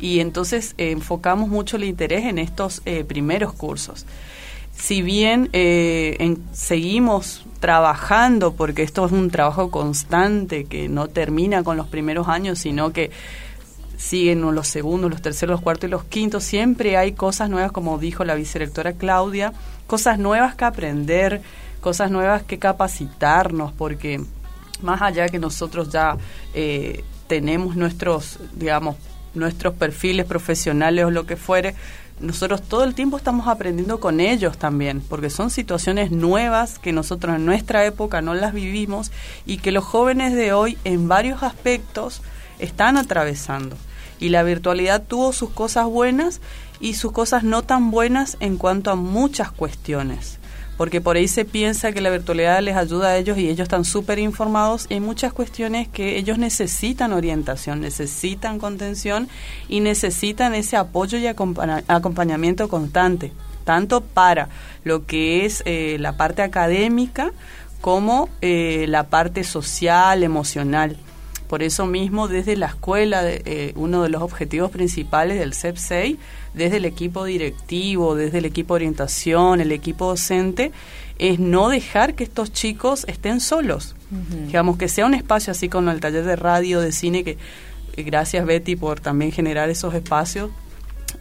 y 0.00 0.20
entonces 0.20 0.74
eh, 0.76 0.90
enfocamos 0.90 1.48
mucho 1.48 1.76
el 1.76 1.84
interés 1.84 2.24
en 2.24 2.38
estos 2.38 2.82
eh, 2.84 3.04
primeros 3.04 3.54
cursos. 3.54 4.04
Si 4.76 5.00
bien 5.00 5.48
en- 5.52 6.44
seguimos 6.52 7.46
trabajando, 7.60 8.52
porque 8.52 8.82
esto 8.82 9.06
es 9.06 9.12
un 9.12 9.30
trabajo 9.30 9.70
constante 9.70 10.64
que 10.64 10.90
no 10.90 11.08
termina 11.08 11.62
con 11.64 11.78
los 11.78 11.86
primeros 11.86 12.28
años, 12.28 12.58
sino 12.58 12.92
que 12.92 13.10
siguen 13.96 14.42
los 14.42 14.68
segundos, 14.68 15.10
los 15.10 15.22
terceros, 15.22 15.54
los 15.54 15.60
cuartos 15.62 15.88
y 15.88 15.90
los 15.90 16.04
quintos, 16.04 16.44
siempre 16.44 16.96
hay 16.96 17.12
cosas 17.12 17.50
nuevas, 17.50 17.72
como 17.72 17.98
dijo 17.98 18.24
la 18.24 18.34
vicerectora 18.34 18.92
Claudia, 18.92 19.52
cosas 19.86 20.18
nuevas 20.18 20.54
que 20.54 20.64
aprender, 20.64 21.42
cosas 21.80 22.10
nuevas 22.10 22.42
que 22.42 22.58
capacitarnos, 22.58 23.72
porque 23.72 24.20
más 24.82 25.02
allá 25.02 25.28
que 25.28 25.38
nosotros 25.38 25.90
ya 25.90 26.16
eh, 26.54 27.04
tenemos 27.26 27.76
nuestros, 27.76 28.38
digamos, 28.54 28.96
nuestros 29.34 29.74
perfiles 29.74 30.26
profesionales 30.26 31.04
o 31.04 31.10
lo 31.10 31.26
que 31.26 31.36
fuere, 31.36 31.74
nosotros 32.18 32.62
todo 32.62 32.84
el 32.84 32.94
tiempo 32.94 33.18
estamos 33.18 33.46
aprendiendo 33.46 34.00
con 34.00 34.20
ellos 34.20 34.56
también, 34.56 35.02
porque 35.02 35.28
son 35.28 35.50
situaciones 35.50 36.10
nuevas 36.10 36.78
que 36.78 36.92
nosotros 36.92 37.36
en 37.36 37.44
nuestra 37.44 37.84
época 37.84 38.22
no 38.22 38.32
las 38.34 38.54
vivimos 38.54 39.12
y 39.44 39.58
que 39.58 39.70
los 39.70 39.84
jóvenes 39.84 40.34
de 40.34 40.52
hoy 40.54 40.78
en 40.84 41.08
varios 41.08 41.42
aspectos 41.42 42.22
están 42.58 42.96
atravesando. 42.96 43.76
Y 44.18 44.30
la 44.30 44.42
virtualidad 44.42 45.02
tuvo 45.02 45.32
sus 45.32 45.50
cosas 45.50 45.86
buenas 45.86 46.40
y 46.80 46.94
sus 46.94 47.12
cosas 47.12 47.42
no 47.42 47.62
tan 47.62 47.90
buenas 47.90 48.36
en 48.40 48.56
cuanto 48.56 48.90
a 48.90 48.96
muchas 48.96 49.50
cuestiones. 49.50 50.38
Porque 50.76 51.00
por 51.00 51.16
ahí 51.16 51.26
se 51.26 51.46
piensa 51.46 51.92
que 51.92 52.02
la 52.02 52.10
virtualidad 52.10 52.60
les 52.60 52.76
ayuda 52.76 53.08
a 53.08 53.16
ellos 53.16 53.38
y 53.38 53.48
ellos 53.48 53.64
están 53.64 53.86
súper 53.86 54.18
informados. 54.18 54.86
Hay 54.90 55.00
muchas 55.00 55.32
cuestiones 55.32 55.88
que 55.88 56.18
ellos 56.18 56.36
necesitan 56.36 57.14
orientación, 57.14 57.80
necesitan 57.80 58.58
contención 58.58 59.28
y 59.68 59.80
necesitan 59.80 60.54
ese 60.54 60.76
apoyo 60.76 61.16
y 61.16 61.26
acompaña- 61.26 61.82
acompañamiento 61.88 62.68
constante, 62.68 63.32
tanto 63.64 64.02
para 64.02 64.50
lo 64.84 65.06
que 65.06 65.46
es 65.46 65.62
eh, 65.64 65.96
la 65.98 66.18
parte 66.18 66.42
académica 66.42 67.32
como 67.80 68.28
eh, 68.42 68.84
la 68.88 69.04
parte 69.04 69.44
social, 69.44 70.22
emocional. 70.22 70.98
Por 71.48 71.62
eso 71.62 71.86
mismo, 71.86 72.28
desde 72.28 72.56
la 72.56 72.66
escuela, 72.66 73.22
eh, 73.24 73.72
uno 73.76 74.02
de 74.02 74.08
los 74.08 74.22
objetivos 74.22 74.70
principales 74.70 75.38
del 75.38 75.52
CEP6, 75.52 76.16
desde 76.54 76.78
el 76.78 76.84
equipo 76.84 77.24
directivo, 77.24 78.14
desde 78.14 78.38
el 78.38 78.44
equipo 78.44 78.74
de 78.74 78.78
orientación, 78.78 79.60
el 79.60 79.72
equipo 79.72 80.06
docente, 80.08 80.72
es 81.18 81.38
no 81.38 81.68
dejar 81.68 82.14
que 82.14 82.24
estos 82.24 82.52
chicos 82.52 83.04
estén 83.08 83.40
solos. 83.40 83.94
Digamos, 84.46 84.76
que 84.76 84.88
sea 84.88 85.04
un 85.04 85.14
espacio 85.14 85.50
así 85.50 85.68
como 85.68 85.90
el 85.90 86.00
taller 86.00 86.24
de 86.24 86.36
radio, 86.36 86.80
de 86.80 86.92
cine, 86.92 87.24
que 87.24 87.38
eh, 87.96 88.02
gracias 88.02 88.44
Betty 88.46 88.76
por 88.76 89.00
también 89.00 89.32
generar 89.32 89.68
esos 89.68 89.94
espacios, 89.94 90.50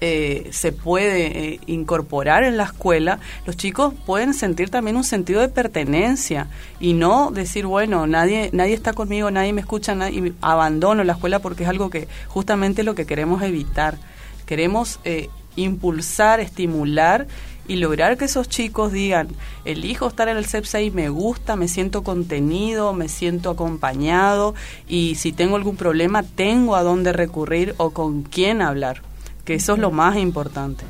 eh, 0.01 0.49
se 0.51 0.71
puede 0.71 1.53
eh, 1.53 1.59
incorporar 1.67 2.43
en 2.43 2.57
la 2.57 2.63
escuela, 2.63 3.19
los 3.45 3.57
chicos 3.57 3.93
pueden 4.05 4.33
sentir 4.33 4.69
también 4.69 4.97
un 4.97 5.03
sentido 5.03 5.41
de 5.41 5.49
pertenencia 5.49 6.47
y 6.79 6.93
no 6.93 7.31
decir, 7.31 7.65
bueno, 7.65 8.07
nadie, 8.07 8.49
nadie 8.53 8.73
está 8.73 8.93
conmigo, 8.93 9.31
nadie 9.31 9.53
me 9.53 9.61
escucha, 9.61 9.95
nadie, 9.95 10.19
y 10.19 10.33
abandono 10.41 11.03
la 11.03 11.13
escuela 11.13 11.39
porque 11.39 11.63
es 11.63 11.69
algo 11.69 11.89
que 11.89 12.07
justamente 12.27 12.83
lo 12.83 12.95
que 12.95 13.05
queremos 13.05 13.41
evitar. 13.41 13.97
Queremos 14.45 14.99
eh, 15.03 15.29
impulsar, 15.55 16.39
estimular 16.39 17.27
y 17.67 17.77
lograr 17.77 18.17
que 18.17 18.25
esos 18.25 18.47
chicos 18.47 18.91
digan, 18.91 19.29
elijo 19.63 20.07
estar 20.07 20.27
en 20.27 20.37
el 20.37 20.45
CEP 20.45 20.65
6, 20.65 20.93
me 20.93 21.09
gusta, 21.09 21.55
me 21.55 21.67
siento 21.67 22.03
contenido, 22.03 22.93
me 22.93 23.09
siento 23.09 23.49
acompañado 23.49 24.53
y 24.87 25.15
si 25.15 25.31
tengo 25.31 25.55
algún 25.55 25.75
problema 25.75 26.23
tengo 26.23 26.75
a 26.75 26.83
dónde 26.83 27.11
recurrir 27.11 27.73
o 27.77 27.91
con 27.91 28.23
quién 28.23 28.61
hablar, 28.61 29.01
que 29.45 29.53
eso 29.55 29.73
es 29.73 29.79
lo 29.79 29.91
más 29.91 30.17
importante. 30.17 30.83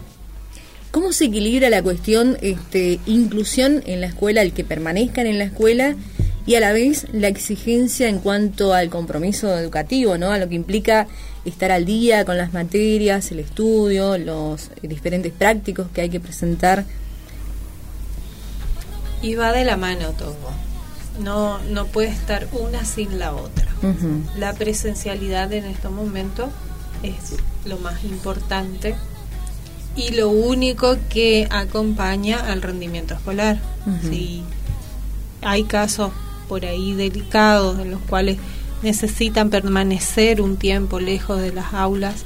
¿Cómo 0.92 1.12
se 1.12 1.26
equilibra 1.26 1.70
la 1.70 1.84
cuestión 1.84 2.38
este, 2.42 3.00
inclusión 3.06 3.84
en 3.86 4.00
la 4.00 4.08
escuela, 4.08 4.42
el 4.42 4.54
que 4.54 4.64
permanezcan 4.64 5.28
en 5.28 5.38
la 5.38 5.44
escuela 5.44 5.96
y 6.46 6.56
a 6.56 6.62
la 6.62 6.72
vez 6.72 7.08
la 7.12 7.28
exigencia 7.28 8.08
en 8.08 8.20
cuanto 8.20 8.74
al 8.74 8.90
compromiso 8.90 9.58
educativo, 9.58 10.18
¿no? 10.18 10.32
A 10.32 10.38
lo 10.38 10.48
que 10.48 10.56
implica 10.56 11.08
estar 11.44 11.72
al 11.72 11.86
día 11.86 12.24
con 12.24 12.38
las 12.38 12.54
materias, 12.54 13.30
el 13.32 13.40
estudio, 13.40 14.18
los 14.18 14.70
diferentes 14.82 15.34
prácticos 15.34 15.88
que 15.94 16.02
hay 16.02 16.10
que 16.10 16.22
presentar. 16.22 16.86
Y 19.22 19.36
va 19.36 19.52
de 19.52 19.66
la 19.66 19.76
mano 19.76 20.12
todo. 20.12 20.36
No, 21.20 21.60
no 21.64 21.88
puede 21.88 22.10
estar 22.10 22.48
una 22.54 22.86
sin 22.86 23.20
la 23.20 23.34
otra. 23.34 23.66
La 24.38 24.54
presencialidad 24.54 25.52
en 25.54 25.66
estos 25.66 25.92
momentos 25.92 26.50
es 27.06 27.36
lo 27.66 27.78
más 27.78 28.04
importante 28.04 28.96
y 29.96 30.12
lo 30.12 30.30
único 30.30 30.98
que 31.10 31.48
acompaña 31.50 32.52
al 32.52 32.62
rendimiento 32.62 33.14
escolar. 33.14 33.60
Si 34.02 34.44
hay 35.42 35.64
casos 35.64 36.12
por 36.50 36.66
ahí 36.66 36.94
delicados 36.94 37.80
en 37.80 37.92
los 37.92 38.02
cuales 38.02 38.38
necesitan 38.82 39.50
permanecer 39.50 40.42
un 40.42 40.58
tiempo 40.58 41.00
lejos 41.00 41.40
de 41.40 41.54
las 41.54 41.74
aulas, 41.74 42.24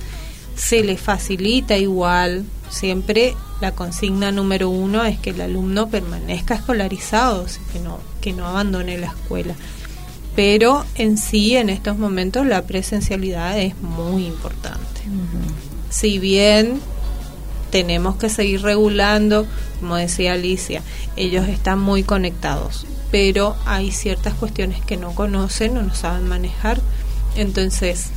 se 0.55 0.83
les 0.83 0.99
facilita 0.99 1.77
igual. 1.77 2.45
Siempre 2.69 3.35
la 3.61 3.73
consigna 3.73 4.31
número 4.31 4.69
uno 4.69 5.03
es 5.03 5.19
que 5.19 5.31
el 5.31 5.41
alumno 5.41 5.89
permanezca 5.89 6.55
escolarizado, 6.55 7.45
que 7.71 7.79
no, 7.79 7.99
que 8.21 8.33
no 8.33 8.47
abandone 8.47 8.97
la 8.97 9.07
escuela. 9.07 9.55
Pero 10.35 10.85
en 10.95 11.17
sí, 11.17 11.55
en 11.55 11.69
estos 11.69 11.97
momentos, 11.97 12.45
la 12.45 12.61
presencialidad 12.63 13.59
es 13.59 13.79
muy 13.81 14.25
importante. 14.25 15.01
Si 15.89 16.19
bien 16.19 16.79
tenemos 17.71 18.15
que 18.17 18.29
seguir 18.29 18.61
regulando, 18.61 19.45
como 19.79 19.95
decía 19.95 20.33
Alicia, 20.33 20.81
ellos 21.15 21.47
están 21.47 21.79
muy 21.79 22.03
conectados, 22.03 22.85
pero 23.11 23.55
hay 23.65 23.91
ciertas 23.91 24.33
cuestiones 24.33 24.81
que 24.81 24.97
no 24.97 25.13
conocen 25.13 25.77
o 25.77 25.83
no 25.83 25.93
saben 25.93 26.27
manejar. 26.27 26.79
Entonces, 27.35 28.07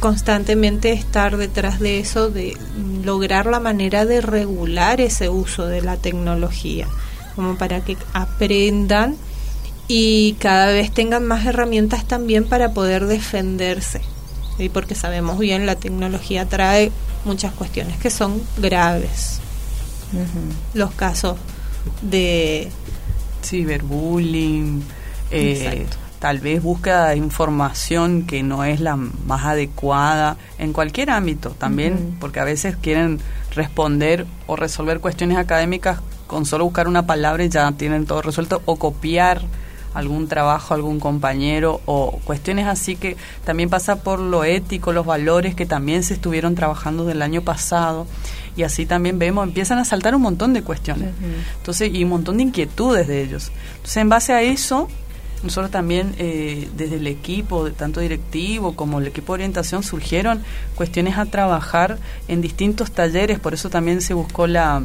constantemente 0.00 0.92
estar 0.92 1.36
detrás 1.36 1.78
de 1.78 2.00
eso, 2.00 2.30
de 2.30 2.56
lograr 3.04 3.46
la 3.46 3.60
manera 3.60 4.06
de 4.06 4.20
regular 4.20 5.00
ese 5.00 5.28
uso 5.28 5.66
de 5.66 5.82
la 5.82 5.96
tecnología, 5.96 6.88
como 7.36 7.56
para 7.56 7.84
que 7.84 7.96
aprendan 8.12 9.16
y 9.92 10.34
cada 10.34 10.66
vez 10.66 10.92
tengan 10.92 11.26
más 11.26 11.44
herramientas 11.46 12.04
también 12.04 12.44
para 12.44 12.72
poder 12.72 13.06
defenderse. 13.06 14.00
¿sí? 14.56 14.68
Porque 14.68 14.94
sabemos 14.94 15.36
bien, 15.36 15.66
la 15.66 15.74
tecnología 15.74 16.48
trae 16.48 16.92
muchas 17.24 17.52
cuestiones 17.54 17.98
que 17.98 18.08
son 18.08 18.40
graves. 18.56 19.40
Los 20.74 20.92
casos 20.92 21.38
de 22.02 22.70
Ciberbullying, 23.42 24.84
eh, 25.32 25.86
tal 26.20 26.38
vez 26.38 26.62
búsqueda 26.62 27.08
de 27.08 27.16
información 27.16 28.28
que 28.28 28.44
no 28.44 28.62
es 28.62 28.78
la 28.78 28.94
más 28.94 29.44
adecuada 29.44 30.36
en 30.60 30.72
cualquier 30.72 31.10
ámbito 31.10 31.50
también, 31.50 32.16
porque 32.20 32.38
a 32.38 32.44
veces 32.44 32.76
quieren 32.80 33.18
responder 33.56 34.24
o 34.46 34.54
resolver 34.54 35.00
cuestiones 35.00 35.36
académicas 35.36 35.98
con 36.28 36.46
solo 36.46 36.62
buscar 36.62 36.86
una 36.86 37.06
palabra 37.06 37.42
y 37.42 37.48
ya 37.48 37.72
tienen 37.72 38.06
todo 38.06 38.22
resuelto, 38.22 38.62
o 38.66 38.76
copiar 38.76 39.42
algún 39.94 40.28
trabajo, 40.28 40.74
algún 40.74 41.00
compañero, 41.00 41.80
o 41.86 42.20
cuestiones 42.24 42.66
así 42.66 42.96
que 42.96 43.16
también 43.44 43.70
pasa 43.70 44.02
por 44.02 44.20
lo 44.20 44.44
ético, 44.44 44.92
los 44.92 45.06
valores 45.06 45.54
que 45.54 45.66
también 45.66 46.02
se 46.02 46.14
estuvieron 46.14 46.54
trabajando 46.54 47.04
del 47.04 47.22
año 47.22 47.42
pasado, 47.42 48.06
y 48.56 48.62
así 48.62 48.86
también 48.86 49.18
vemos, 49.18 49.46
empiezan 49.46 49.78
a 49.78 49.84
saltar 49.84 50.14
un 50.14 50.22
montón 50.22 50.52
de 50.52 50.62
cuestiones. 50.62 51.10
Entonces, 51.58 51.90
y 51.92 52.04
un 52.04 52.10
montón 52.10 52.36
de 52.36 52.44
inquietudes 52.44 53.06
de 53.06 53.22
ellos. 53.22 53.50
Entonces, 53.76 53.96
en 53.96 54.08
base 54.08 54.32
a 54.32 54.42
eso, 54.42 54.88
nosotros 55.42 55.70
también, 55.70 56.14
eh, 56.18 56.68
desde 56.76 56.96
el 56.96 57.06
equipo, 57.06 57.70
tanto 57.70 58.00
directivo 58.00 58.74
como 58.76 58.98
el 58.98 59.06
equipo 59.06 59.32
de 59.32 59.42
orientación, 59.42 59.82
surgieron 59.82 60.42
cuestiones 60.74 61.16
a 61.16 61.26
trabajar 61.26 61.98
en 62.28 62.42
distintos 62.42 62.90
talleres, 62.90 63.38
por 63.38 63.54
eso 63.54 63.70
también 63.70 64.02
se 64.02 64.14
buscó 64.14 64.46
la, 64.46 64.82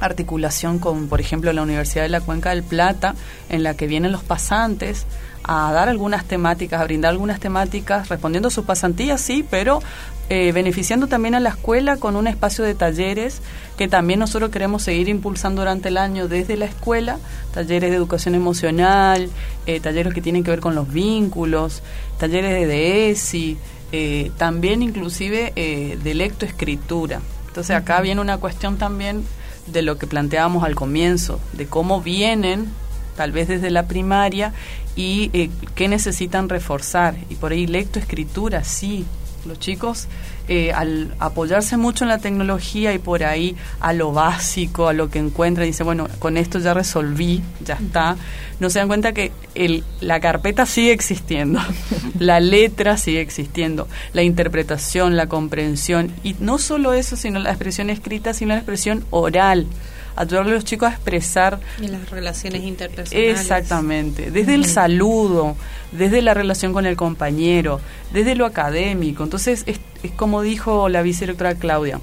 articulación 0.00 0.78
con, 0.78 1.08
por 1.08 1.20
ejemplo, 1.20 1.52
la 1.52 1.62
Universidad 1.62 2.02
de 2.02 2.08
la 2.08 2.20
Cuenca 2.20 2.50
del 2.50 2.62
Plata, 2.62 3.14
en 3.48 3.62
la 3.62 3.74
que 3.74 3.86
vienen 3.86 4.12
los 4.12 4.24
pasantes 4.24 5.06
a 5.42 5.72
dar 5.72 5.88
algunas 5.88 6.24
temáticas, 6.24 6.80
a 6.80 6.84
brindar 6.84 7.10
algunas 7.12 7.40
temáticas, 7.40 8.08
respondiendo 8.08 8.48
a 8.48 8.50
sus 8.50 8.64
pasantías, 8.64 9.20
sí, 9.20 9.44
pero 9.48 9.82
eh, 10.28 10.52
beneficiando 10.52 11.06
también 11.06 11.34
a 11.34 11.40
la 11.40 11.50
escuela 11.50 11.96
con 11.96 12.14
un 12.16 12.26
espacio 12.26 12.64
de 12.64 12.74
talleres 12.74 13.40
que 13.76 13.88
también 13.88 14.20
nosotros 14.20 14.50
queremos 14.50 14.82
seguir 14.82 15.08
impulsando 15.08 15.62
durante 15.62 15.88
el 15.88 15.96
año 15.96 16.28
desde 16.28 16.56
la 16.56 16.66
escuela, 16.66 17.18
talleres 17.52 17.90
de 17.90 17.96
educación 17.96 18.34
emocional, 18.34 19.30
eh, 19.66 19.80
talleres 19.80 20.12
que 20.12 20.20
tienen 20.20 20.44
que 20.44 20.50
ver 20.50 20.60
con 20.60 20.74
los 20.74 20.92
vínculos, 20.92 21.82
talleres 22.18 22.52
de 22.52 22.66
DESI, 22.66 23.56
eh, 23.92 24.30
también 24.36 24.82
inclusive 24.82 25.52
eh, 25.56 25.98
de 26.02 26.14
lectoescritura. 26.14 27.20
Entonces 27.48 27.74
acá 27.74 28.00
viene 28.00 28.20
una 28.20 28.38
cuestión 28.38 28.78
también 28.78 29.24
de 29.66 29.82
lo 29.82 29.98
que 29.98 30.06
planteábamos 30.06 30.64
al 30.64 30.74
comienzo, 30.74 31.40
de 31.52 31.66
cómo 31.66 32.00
vienen 32.00 32.68
tal 33.16 33.32
vez 33.32 33.48
desde 33.48 33.70
la 33.70 33.86
primaria 33.86 34.52
y 34.96 35.30
eh, 35.32 35.50
qué 35.74 35.88
necesitan 35.88 36.48
reforzar. 36.48 37.16
Y 37.28 37.34
por 37.34 37.52
ahí 37.52 37.66
lectoescritura, 37.66 38.64
sí. 38.64 39.04
Los 39.46 39.58
chicos, 39.58 40.06
eh, 40.52 40.72
al 40.72 41.14
apoyarse 41.20 41.76
mucho 41.76 42.02
en 42.02 42.08
la 42.08 42.18
tecnología 42.18 42.92
y 42.92 42.98
por 42.98 43.22
ahí 43.22 43.54
a 43.78 43.92
lo 43.92 44.10
básico, 44.10 44.88
a 44.88 44.92
lo 44.92 45.08
que 45.08 45.20
encuentran, 45.20 45.64
dicen, 45.64 45.86
bueno, 45.86 46.08
con 46.18 46.36
esto 46.36 46.58
ya 46.58 46.74
resolví, 46.74 47.40
ya 47.64 47.74
está, 47.74 48.16
no 48.58 48.68
se 48.68 48.80
dan 48.80 48.88
cuenta 48.88 49.12
que 49.12 49.30
el, 49.54 49.84
la 50.00 50.18
carpeta 50.18 50.66
sigue 50.66 50.90
existiendo, 50.90 51.60
la 52.18 52.40
letra 52.40 52.96
sigue 52.96 53.20
existiendo, 53.20 53.86
la 54.12 54.24
interpretación, 54.24 55.16
la 55.16 55.28
comprensión, 55.28 56.10
y 56.24 56.34
no 56.40 56.58
solo 56.58 56.94
eso, 56.94 57.14
sino 57.14 57.38
la 57.38 57.50
expresión 57.50 57.88
escrita, 57.88 58.34
sino 58.34 58.48
la 58.48 58.58
expresión 58.58 59.04
oral 59.10 59.68
ayudarle 60.16 60.52
a 60.52 60.54
los 60.54 60.64
chicos 60.64 60.88
a 60.88 60.92
expresar 60.92 61.60
Y 61.80 61.88
las 61.88 62.10
relaciones 62.10 62.62
interpersonales. 62.62 63.40
Exactamente, 63.40 64.30
desde 64.30 64.54
el 64.54 64.64
saludo, 64.66 65.56
desde 65.92 66.22
la 66.22 66.34
relación 66.34 66.72
con 66.72 66.86
el 66.86 66.96
compañero, 66.96 67.80
desde 68.12 68.34
lo 68.34 68.46
académico. 68.46 69.24
Entonces, 69.24 69.64
es, 69.66 69.80
es 70.02 70.10
como 70.12 70.42
dijo 70.42 70.88
la 70.88 71.02
vicedirectora 71.02 71.54
Claudia, 71.54 72.00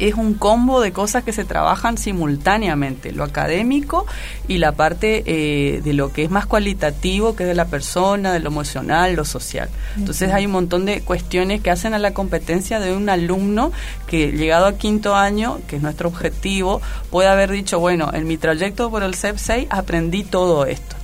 es 0.00 0.14
un 0.14 0.34
combo 0.34 0.80
de 0.80 0.92
cosas 0.92 1.24
que 1.24 1.32
se 1.32 1.44
trabajan 1.44 1.98
simultáneamente, 1.98 3.12
lo 3.12 3.24
académico 3.24 4.06
y 4.48 4.58
la 4.58 4.72
parte 4.72 5.22
eh, 5.26 5.80
de 5.82 5.92
lo 5.92 6.12
que 6.12 6.24
es 6.24 6.30
más 6.30 6.46
cualitativo, 6.46 7.36
que 7.36 7.44
es 7.44 7.48
de 7.48 7.54
la 7.54 7.66
persona, 7.66 8.32
de 8.32 8.40
lo 8.40 8.48
emocional, 8.48 9.14
lo 9.14 9.24
social. 9.24 9.68
Entonces 9.96 10.32
hay 10.32 10.46
un 10.46 10.52
montón 10.52 10.86
de 10.86 11.02
cuestiones 11.02 11.60
que 11.60 11.70
hacen 11.70 11.94
a 11.94 11.98
la 11.98 12.14
competencia 12.14 12.80
de 12.80 12.94
un 12.94 13.08
alumno 13.08 13.72
que 14.06 14.32
llegado 14.32 14.66
a 14.66 14.72
quinto 14.74 15.14
año, 15.14 15.60
que 15.68 15.76
es 15.76 15.82
nuestro 15.82 16.08
objetivo, 16.08 16.80
puede 17.10 17.28
haber 17.28 17.50
dicho, 17.50 17.78
bueno, 17.78 18.10
en 18.12 18.26
mi 18.26 18.38
trayecto 18.38 18.90
por 18.90 19.02
el 19.02 19.14
CEP 19.14 19.36
6 19.36 19.66
aprendí 19.70 20.24
todo 20.24 20.66
esto 20.66 20.96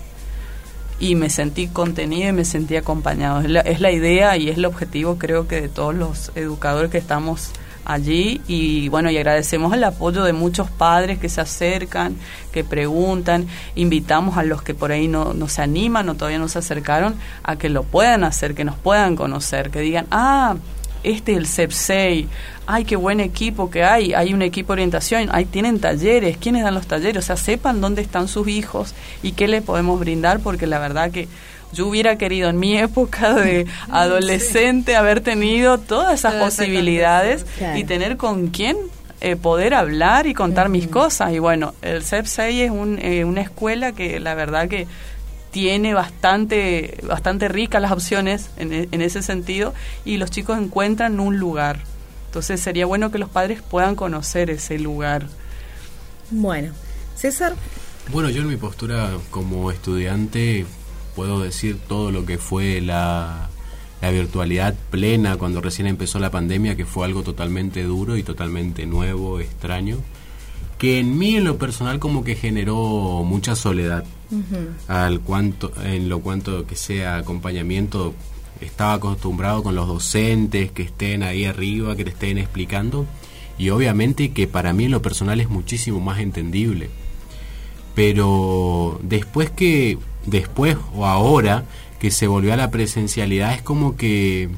y 0.99 1.14
me 1.14 1.28
sentí 1.28 1.68
contenido 1.68 2.30
y 2.30 2.32
me 2.32 2.44
sentí 2.44 2.76
acompañado. 2.76 3.40
Es 3.40 3.51
la, 3.51 3.61
es 3.61 3.80
la 3.80 3.90
idea 3.90 4.36
y 4.36 4.49
es 4.49 4.57
el 4.57 4.64
objetivo 4.64 5.18
creo 5.18 5.47
que 5.47 5.61
de 5.61 5.68
todos 5.68 5.94
los 5.94 6.32
educadores 6.34 6.90
que 6.90 6.99
estamos 6.99 7.51
allí 7.87 8.41
y 8.49 8.89
bueno 8.89 9.11
y 9.11 9.16
agradecemos 9.16 9.72
el 9.72 9.84
apoyo 9.84 10.24
de 10.24 10.32
muchos 10.32 10.70
padres 10.70 11.18
que 11.18 11.28
se 11.28 11.41
acercan 11.41 12.16
que 12.53 12.64
preguntan. 12.64 13.47
Invitamos 13.74 14.37
a 14.37 14.43
los 14.43 14.62
que 14.62 14.74
por 14.74 14.93
ahí 14.93 15.09
no, 15.09 15.32
no 15.32 15.49
se 15.49 15.62
animan 15.62 16.09
o 16.09 16.14
todavía 16.14 16.39
no 16.39 16.49
se 16.49 16.59
acercaron 16.59 17.14
a 17.43 17.57
que 17.57 17.68
lo 17.68 17.84
puedan 17.84 18.24
hacer 18.24 18.55
que 18.55 18.64
nos 18.64 18.76
puedan 18.76 19.16
conocer 19.16 19.70
que 19.70 19.80
digan 19.80 20.07
ah 20.11 20.57
este 21.07 21.32
es 21.32 21.39
el 21.39 21.47
CEP6, 21.47 22.26
ay, 22.66 22.84
qué 22.84 22.97
buen 22.97 23.20
equipo 23.20 23.70
que 23.70 23.84
hay, 23.84 24.12
hay 24.12 24.34
un 24.34 24.43
equipo 24.43 24.68
de 24.68 24.80
orientación, 24.80 25.28
ahí 25.30 25.45
tienen 25.45 25.78
talleres, 25.78 26.37
¿quiénes 26.37 26.64
dan 26.64 26.74
los 26.74 26.89
talleres? 26.89 27.22
O 27.22 27.26
sea, 27.26 27.37
sepan 27.37 27.80
dónde 27.80 28.03
están 28.03 28.26
sus 28.26 28.49
hijos 28.49 28.93
y 29.22 29.32
qué 29.32 29.47
le 29.47 29.62
podemos 29.62 30.01
brindar, 30.01 30.41
porque 30.41 30.66
la 30.66 30.80
verdad 30.80 31.12
que 31.12 31.28
yo 31.77 31.87
hubiera 31.87 32.16
querido 32.18 32.49
en 32.49 32.59
mi 32.59 32.77
época 32.77 33.35
de 33.35 33.66
adolescente 33.91 34.97
haber 34.97 35.20
tenido 35.20 35.79
todas 35.79 36.14
esas 36.18 36.35
posibilidades 36.35 37.45
claro. 37.59 37.79
y 37.79 37.85
tener 37.85 38.16
con 38.16 38.49
quién 38.49 38.77
eh, 39.20 39.37
poder 39.37 39.74
hablar 39.74 40.27
y 40.27 40.35
contar 40.35 40.68
mis 40.68 40.89
cosas. 40.89 41.33
Y 41.33 41.39
bueno, 41.39 41.74
el 41.83 42.03
CEP6 42.03 42.51
es 42.64 42.70
un, 42.70 42.99
eh, 43.01 43.24
una 43.24 43.41
escuela 43.43 43.93
que 43.93 44.20
la 44.20 44.35
verdad 44.35 44.68
que 44.68 44.87
tiene 45.51 45.95
bastante, 45.95 46.99
bastante 47.07 47.49
ricas 47.49 47.81
las 47.81 47.93
opciones 47.93 48.51
en, 48.59 48.72
e- 48.72 48.89
en 48.93 49.01
ese 49.01 49.22
sentido 49.22 49.72
y 50.05 50.18
los 50.18 50.31
chicos 50.31 50.59
encuentran 50.59 51.18
un 51.20 51.39
lugar. 51.39 51.81
Entonces 52.27 52.61
sería 52.61 52.85
bueno 52.85 53.11
que 53.11 53.18
los 53.18 53.31
padres 53.31 53.62
puedan 53.62 53.95
conocer 53.97 54.51
ese 54.51 54.79
lugar. 54.79 55.27
Bueno, 56.31 56.72
César, 57.14 57.55
Bueno, 58.12 58.29
yo 58.29 58.43
en 58.43 58.49
mi 58.49 58.57
postura 58.57 59.11
como 59.31 59.70
estudiante 59.70 60.66
puedo 61.16 61.40
decir 61.40 61.78
todo 61.88 62.12
lo 62.12 62.26
que 62.26 62.36
fue 62.36 62.80
la, 62.82 63.48
la 64.02 64.10
virtualidad 64.10 64.74
plena 64.90 65.36
cuando 65.36 65.60
recién 65.62 65.88
empezó 65.88 66.18
la 66.18 66.30
pandemia, 66.30 66.76
que 66.76 66.84
fue 66.84 67.06
algo 67.06 67.22
totalmente 67.22 67.82
duro 67.82 68.16
y 68.16 68.22
totalmente 68.22 68.84
nuevo, 68.86 69.40
extraño, 69.40 69.96
que 70.78 71.00
en 71.00 71.18
mí 71.18 71.36
en 71.36 71.44
lo 71.44 71.56
personal 71.56 71.98
como 71.98 72.22
que 72.22 72.36
generó 72.36 73.22
mucha 73.24 73.56
soledad. 73.56 74.04
Al 74.88 75.20
cuanto 75.20 75.72
en 75.84 76.08
lo 76.08 76.20
cuanto 76.20 76.66
que 76.66 76.76
sea 76.76 77.16
acompañamiento 77.16 78.12
estaba 78.60 78.94
acostumbrado 78.94 79.62
con 79.62 79.74
los 79.74 79.86
docentes 79.86 80.72
que 80.72 80.82
estén 80.82 81.22
ahí 81.22 81.44
arriba 81.44 81.94
que 81.94 82.04
te 82.04 82.10
estén 82.10 82.38
explicando 82.38 83.06
y 83.58 83.70
obviamente 83.70 84.32
que 84.32 84.48
para 84.48 84.72
mí 84.72 84.86
en 84.86 84.90
lo 84.90 85.02
personal 85.02 85.40
es 85.40 85.48
muchísimo 85.48 86.00
más 86.00 86.18
entendible. 86.18 86.90
Pero 87.94 89.00
después 89.02 89.50
que 89.50 89.98
después 90.27 90.77
o 90.95 91.07
ahora 91.07 91.64
que 91.99 92.11
se 92.11 92.27
volvió 92.27 92.53
a 92.53 92.57
la 92.57 92.70
presencialidad 92.70 93.55
es 93.55 93.62
como 93.62 93.97
que 93.97 94.51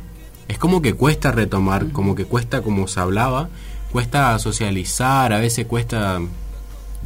es 0.49 0.59
como 0.59 0.83
que 0.83 0.95
cuesta 0.95 1.31
retomar 1.31 1.93
como 1.93 2.15
que 2.15 2.25
cuesta 2.25 2.63
como 2.63 2.89
se 2.89 3.01
hablaba 3.01 3.49
cuesta 3.93 4.39
socializar 4.39 5.33
a 5.33 5.39
veces 5.39 5.67
cuesta 5.67 6.21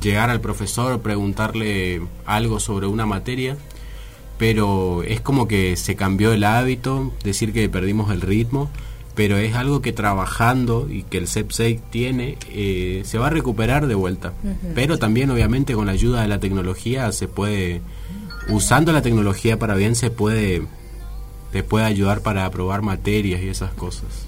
llegar 0.01 0.31
al 0.31 0.41
profesor 0.41 1.01
preguntarle 1.01 2.03
algo 2.25 2.61
sobre 2.61 2.87
una 2.87 3.07
materia 3.07 3.57
pero 4.39 5.03
es 5.03 5.21
como 5.21 5.47
que 5.47 5.77
se 5.77 5.95
cambió 5.95 6.33
el 6.33 6.45
hábito 6.45 7.13
decir 7.23 7.53
que 7.53 7.69
perdimos 7.69 8.11
el 8.11 8.21
ritmo 8.21 8.71
pero 9.15 9.37
es 9.37 9.55
algo 9.55 9.83
que 9.83 9.93
trabajando 9.93 10.89
y 10.91 11.03
que 11.03 11.19
el 11.19 11.27
CEP6 11.27 11.81
tiene 11.91 12.39
eh, 12.51 13.03
se 13.05 13.19
va 13.19 13.27
a 13.27 13.31
recuperar 13.31 13.87
de 13.87 13.95
vuelta. 13.95 14.33
Pero 14.75 14.99
también 14.99 15.31
obviamente 15.31 15.75
con 15.75 15.87
la 15.87 15.93
ayuda 15.93 16.23
de 16.23 16.29
la 16.29 16.41
tecnología 16.41 17.13
se 17.13 17.29
puede 17.29 17.83
usando 18.49 18.93
la 18.93 19.03
tecnología 19.03 19.59
para 19.59 19.75
bien 19.75 19.95
se 19.95 20.11
puede 20.11 20.63
te 21.53 21.63
puede 21.63 21.85
ayudar 21.85 22.21
para 22.21 22.45
aprobar 22.47 22.83
materias 22.83 23.43
y 23.43 23.49
esas 23.49 23.73
cosas 23.75 24.27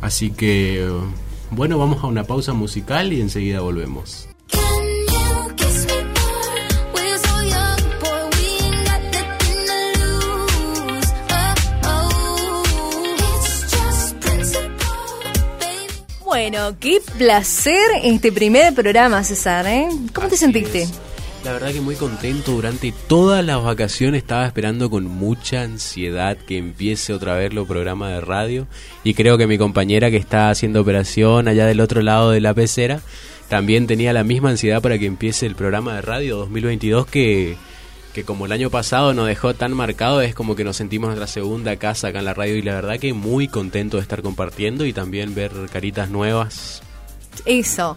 así 0.00 0.30
que 0.30 0.88
bueno 1.50 1.78
vamos 1.78 2.02
a 2.04 2.06
una 2.06 2.24
pausa 2.24 2.52
musical 2.52 3.12
y 3.12 3.20
enseguida 3.20 3.60
volvemos 3.60 4.28
bueno, 16.50 16.76
qué 16.78 17.00
placer 17.18 17.90
este 18.02 18.32
primer 18.32 18.72
programa, 18.72 19.22
César, 19.24 19.66
¿eh? 19.66 19.88
¿Cómo 20.14 20.28
te 20.28 20.36
sentiste? 20.36 20.86
La 21.48 21.54
verdad 21.54 21.72
que 21.72 21.80
muy 21.80 21.96
contento 21.96 22.52
durante 22.52 22.92
todas 22.92 23.42
las 23.42 23.64
vacaciones 23.64 24.18
estaba 24.20 24.44
esperando 24.44 24.90
con 24.90 25.06
mucha 25.06 25.62
ansiedad 25.62 26.36
que 26.36 26.58
empiece 26.58 27.14
otra 27.14 27.36
vez 27.36 27.54
los 27.54 27.66
programas 27.66 28.12
de 28.12 28.20
radio 28.20 28.66
y 29.02 29.14
creo 29.14 29.38
que 29.38 29.46
mi 29.46 29.56
compañera 29.56 30.10
que 30.10 30.18
está 30.18 30.50
haciendo 30.50 30.82
operación 30.82 31.48
allá 31.48 31.64
del 31.64 31.80
otro 31.80 32.02
lado 32.02 32.32
de 32.32 32.42
la 32.42 32.52
pecera 32.52 33.00
también 33.48 33.86
tenía 33.86 34.12
la 34.12 34.24
misma 34.24 34.50
ansiedad 34.50 34.82
para 34.82 34.98
que 34.98 35.06
empiece 35.06 35.46
el 35.46 35.54
programa 35.54 35.94
de 35.94 36.02
radio 36.02 36.36
2022 36.36 37.06
que, 37.06 37.56
que 38.12 38.24
como 38.24 38.44
el 38.44 38.52
año 38.52 38.68
pasado 38.68 39.14
nos 39.14 39.26
dejó 39.26 39.54
tan 39.54 39.72
marcado 39.72 40.20
es 40.20 40.34
como 40.34 40.54
que 40.54 40.64
nos 40.64 40.76
sentimos 40.76 41.06
nuestra 41.06 41.28
segunda 41.28 41.76
casa 41.76 42.08
acá 42.08 42.18
en 42.18 42.26
la 42.26 42.34
radio 42.34 42.56
y 42.56 42.62
la 42.62 42.74
verdad 42.74 42.98
que 42.98 43.14
muy 43.14 43.48
contento 43.48 43.96
de 43.96 44.02
estar 44.02 44.20
compartiendo 44.20 44.84
y 44.84 44.92
también 44.92 45.34
ver 45.34 45.52
caritas 45.72 46.10
nuevas 46.10 46.82
Eso. 47.46 47.96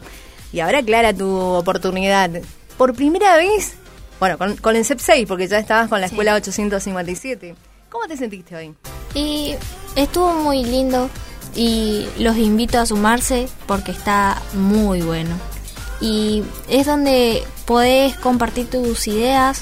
Y 0.54 0.62
ahora, 0.62 0.82
Clara, 0.84 1.14
tu 1.14 1.30
oportunidad. 1.30 2.42
Por 2.82 2.96
primera 2.96 3.38
vez, 3.38 3.74
bueno, 4.20 4.40
con, 4.40 4.58
con 4.58 4.76
el 4.76 4.84
CEP 4.84 4.98
6, 4.98 5.28
porque 5.28 5.48
ya 5.48 5.60
estabas 5.60 5.88
con 5.88 6.02
la 6.02 6.08
escuela 6.08 6.34
857. 6.34 7.54
¿Cómo 7.92 8.08
te 8.08 8.18
sentiste 8.18 8.56
hoy? 8.56 8.74
Y 9.14 9.54
estuvo 9.96 10.34
muy 10.34 10.64
lindo 10.64 11.08
y 11.56 12.08
los 12.18 12.38
invito 12.38 12.80
a 12.80 12.88
sumarse 12.88 13.48
porque 13.68 13.92
está 13.92 14.42
muy 14.54 15.04
bueno. 15.04 15.30
Y 16.00 16.42
es 16.70 16.88
donde 16.88 17.44
podés 17.66 18.16
compartir 18.16 18.68
tus 18.68 19.08
ideas 19.08 19.62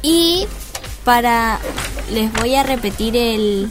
y 0.00 0.46
para 1.04 1.58
les 2.12 2.32
voy 2.34 2.54
a 2.54 2.62
repetir 2.62 3.16
el, 3.16 3.68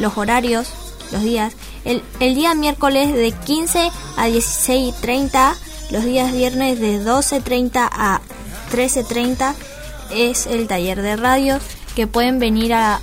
los 0.00 0.18
horarios, 0.18 0.72
los 1.12 1.22
días. 1.22 1.54
El, 1.84 2.02
el 2.18 2.34
día 2.34 2.56
miércoles 2.56 3.14
de 3.14 3.30
15 3.30 3.92
a 4.16 4.28
16.30, 4.28 5.54
los 5.90 6.04
días 6.04 6.32
viernes 6.32 6.80
de 6.80 7.00
12.30 7.00 7.88
a 7.90 8.20
13.30 8.72 9.54
es 10.12 10.46
el 10.46 10.66
taller 10.66 11.02
de 11.02 11.16
radio 11.16 11.58
que 11.94 12.06
pueden 12.06 12.38
venir 12.38 12.74
a, 12.74 13.00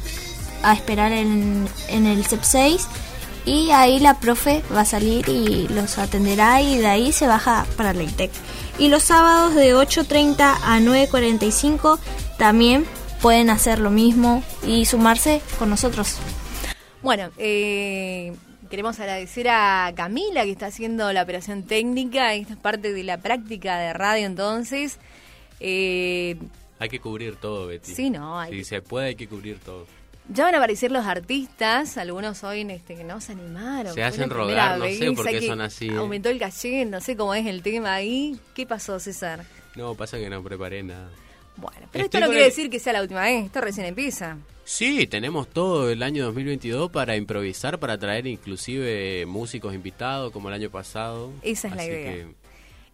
esperar 0.74 1.12
en, 1.12 1.68
en 1.90 2.08
el 2.08 2.26
CEP 2.26 2.42
6 2.42 2.88
y 3.46 3.70
ahí 3.70 4.00
la 4.00 4.20
profe 4.20 4.64
va 4.76 4.82
a 4.82 4.86
salir 4.86 5.30
y 5.30 5.68
los 5.68 6.00
atenderá 6.00 6.62
y 6.62 6.80
de 6.80 6.88
ahí 6.88 7.12
se 7.12 7.28
baja 7.28 7.68
para 7.78 7.94
la 7.94 8.04
ITEC. 8.04 8.32
Y 8.80 8.88
los 8.88 9.04
sábados 9.04 9.54
de 9.54 9.76
8.30 9.76 10.40
a 10.40 10.80
9.45 10.80 12.00
también 12.38 12.86
pueden 13.22 13.50
hacer 13.50 13.80
lo 13.80 13.92
mismo 13.92 14.44
y 14.66 14.86
sumarse 14.86 15.42
con 15.60 15.70
nosotros. 15.70 16.16
Bueno, 17.04 17.30
eh, 17.38 18.34
queremos 18.70 19.00
agradecer 19.00 19.48
a 19.50 19.92
Camila 19.96 20.44
que 20.44 20.52
está 20.52 20.68
haciendo 20.68 21.12
la 21.14 21.24
operación 21.24 21.64
técnica. 21.64 22.34
Esta 22.34 22.54
es 22.54 22.60
parte 22.60 22.94
de 22.94 23.04
la 23.04 23.18
práctica 23.18 23.78
de 23.80 23.94
radio 23.94 24.26
entonces. 24.26 25.00
Eh, 25.60 26.36
Hay 26.80 26.90
que 26.90 27.00
cubrir 27.00 27.36
todo, 27.38 27.68
Betty. 27.68 27.94
Sí, 27.94 28.10
no, 28.10 28.40
hay 28.40 28.52
Si 28.52 28.58
que- 28.60 28.64
se 28.66 28.82
puede, 28.82 29.08
hay 29.08 29.16
que 29.16 29.28
cubrir 29.28 29.60
todo. 29.60 29.88
ya 30.28 30.44
van 30.46 30.56
a 30.56 30.58
aparecer 30.58 30.92
los 30.92 31.06
artistas, 31.06 31.98
algunos 31.98 32.44
hoy 32.44 32.62
este, 32.70 32.96
que 32.96 33.04
no 33.04 33.22
se 33.22 33.32
animaron. 33.34 33.94
Se 33.94 34.04
hacen 34.04 34.30
rogar, 34.30 34.80
no 34.80 34.86
sé 34.86 35.12
por 35.14 35.26
qué 35.28 35.42
son 35.48 35.62
así, 35.62 35.88
¿eh? 35.88 35.96
Aumentó 35.98 36.30
el 36.30 36.40
caché, 36.40 36.84
no 36.86 37.00
sé 37.00 37.16
cómo 37.16 37.34
es 37.36 37.46
el 37.46 37.62
tema 37.62 37.94
ahí. 37.94 38.38
¿Qué 38.54 38.66
pasó, 38.66 39.00
César? 39.00 39.46
No, 39.76 39.94
pasa 39.96 40.18
que 40.18 40.30
no 40.30 40.42
preparé 40.44 40.84
nada. 40.84 41.10
Bueno, 41.58 41.88
pero 41.92 42.06
Estoy 42.06 42.20
esto 42.20 42.20
no 42.20 42.26
quiere 42.28 42.44
el- 42.46 42.50
decir 42.50 42.70
que 42.70 42.80
sea 42.80 42.94
la 42.94 43.02
última 43.02 43.22
vez, 43.22 43.46
esto 43.46 43.62
recién 43.62 43.86
empieza. 43.86 44.38
Sí, 44.64 45.06
tenemos 45.08 45.48
todo 45.48 45.90
el 45.92 46.02
año 46.04 46.26
2022 46.26 46.90
para 46.92 47.16
improvisar, 47.16 47.80
para 47.80 47.98
traer 47.98 48.26
inclusive 48.28 49.26
músicos 49.28 49.74
invitados 49.76 50.32
como 50.32 50.50
el 50.50 50.56
año 50.56 50.70
pasado. 50.72 51.32
Esa 51.44 51.68
es 51.68 51.76
la 51.76 51.86
idea. 51.86 52.14
que 52.14 52.28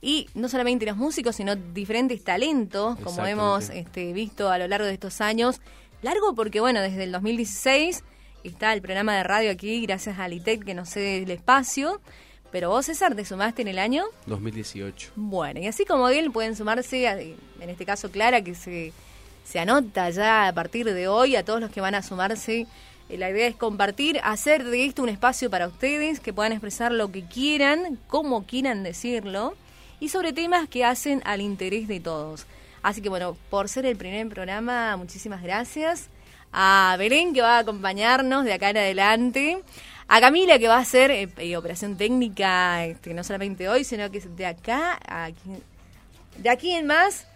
Y 0.01 0.27
no 0.33 0.49
solamente 0.49 0.85
los 0.85 0.97
músicos, 0.97 1.35
sino 1.35 1.55
diferentes 1.55 2.23
talentos, 2.23 2.99
como 2.99 3.25
hemos 3.25 3.69
este, 3.69 4.11
visto 4.13 4.49
a 4.49 4.57
lo 4.57 4.67
largo 4.67 4.85
de 4.85 4.93
estos 4.93 5.21
años. 5.21 5.61
Largo 6.01 6.33
porque, 6.35 6.59
bueno, 6.59 6.81
desde 6.81 7.03
el 7.03 7.11
2016 7.11 8.03
está 8.43 8.73
el 8.73 8.81
programa 8.81 9.15
de 9.15 9.23
radio 9.23 9.51
aquí, 9.51 9.81
gracias 9.85 10.17
a 10.19 10.27
Litec 10.27 10.65
que 10.65 10.73
nos 10.73 10.89
cede 10.89 11.23
el 11.23 11.31
espacio. 11.31 12.01
Pero 12.51 12.69
vos, 12.69 12.85
César, 12.85 13.15
te 13.15 13.23
sumaste 13.25 13.61
en 13.61 13.69
el 13.69 13.79
año. 13.79 14.03
2018. 14.25 15.11
Bueno, 15.15 15.59
y 15.61 15.67
así 15.67 15.85
como 15.85 16.09
él, 16.09 16.31
pueden 16.31 16.55
sumarse, 16.55 17.07
a- 17.07 17.19
en 17.19 17.37
este 17.69 17.85
caso 17.85 18.11
Clara, 18.11 18.41
que 18.43 18.55
se, 18.55 18.91
se 19.45 19.59
anota 19.59 20.09
ya 20.09 20.47
a 20.49 20.53
partir 20.53 20.85
de 20.93 21.07
hoy, 21.07 21.35
a 21.35 21.45
todos 21.45 21.61
los 21.61 21.69
que 21.71 21.79
van 21.81 21.95
a 21.95 22.01
sumarse. 22.03 22.67
Eh, 23.09 23.17
La 23.17 23.29
idea 23.29 23.47
es 23.47 23.55
compartir, 23.55 24.19
hacer 24.23 24.63
de 24.65 24.85
esto 24.85 25.01
un 25.03 25.09
espacio 25.09 25.49
para 25.49 25.67
ustedes, 25.67 26.19
que 26.19 26.33
puedan 26.33 26.51
expresar 26.51 26.91
lo 26.91 27.11
que 27.11 27.23
quieran, 27.25 27.97
como 28.07 28.43
quieran 28.45 28.83
decirlo, 28.83 29.53
y 30.01 30.09
sobre 30.09 30.33
temas 30.33 30.67
que 30.67 30.83
hacen 30.83 31.21
al 31.25 31.39
interés 31.41 31.87
de 31.87 31.99
todos. 31.99 32.45
Así 32.83 33.01
que 33.01 33.09
bueno, 33.09 33.37
por 33.49 33.69
ser 33.69 33.85
el 33.85 33.95
primer 33.95 34.27
programa, 34.27 34.97
muchísimas 34.97 35.41
gracias. 35.43 36.09
A 36.51 36.95
Belén, 36.99 37.33
que 37.33 37.41
va 37.41 37.57
a 37.57 37.59
acompañarnos 37.59 38.43
de 38.43 38.51
acá 38.53 38.71
en 38.71 38.77
adelante. 38.77 39.61
A 40.13 40.19
Camila, 40.19 40.59
que 40.59 40.67
va 40.67 40.75
a 40.75 40.79
hacer 40.81 41.09
eh, 41.09 41.29
eh, 41.37 41.55
operación 41.55 41.95
técnica, 41.95 42.83
este, 42.85 43.13
no 43.13 43.23
solamente 43.23 43.69
hoy, 43.69 43.83
sino 43.85 44.11
que 44.11 44.19
de 44.19 44.45
acá, 44.45 44.99
a 45.07 45.23
aquí- 45.25 45.63
de 46.37 46.49
aquí 46.49 46.71
en 46.73 46.85
más, 46.85 47.27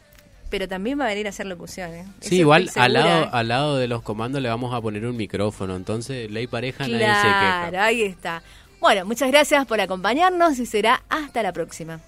pero 0.50 0.68
también 0.68 1.00
va 1.00 1.06
a 1.06 1.08
venir 1.08 1.26
a 1.28 1.30
hacer 1.30 1.46
locuciones. 1.46 2.06
Sí, 2.20 2.40
igual 2.40 2.70
al 2.76 2.92
lado, 2.94 3.30
al 3.34 3.48
lado 3.48 3.78
de 3.78 3.88
los 3.88 4.02
comandos 4.02 4.42
le 4.42 4.50
vamos 4.50 4.74
a 4.74 4.82
poner 4.82 5.06
un 5.06 5.16
micrófono, 5.16 5.76
entonces 5.76 6.30
ley 6.30 6.48
pareja 6.48 6.84
nadie 6.84 6.98
se 7.00 7.04
queja. 7.06 7.68
Claro, 7.70 7.82
ahí 7.82 8.02
está. 8.04 8.44
Bueno, 8.82 9.06
muchas 9.06 9.30
gracias 9.32 9.66
por 9.66 9.80
acompañarnos 9.80 10.60
y 10.60 10.66
será 10.66 11.02
hasta 11.08 11.42
la 11.44 11.54
próxima. 11.54 12.02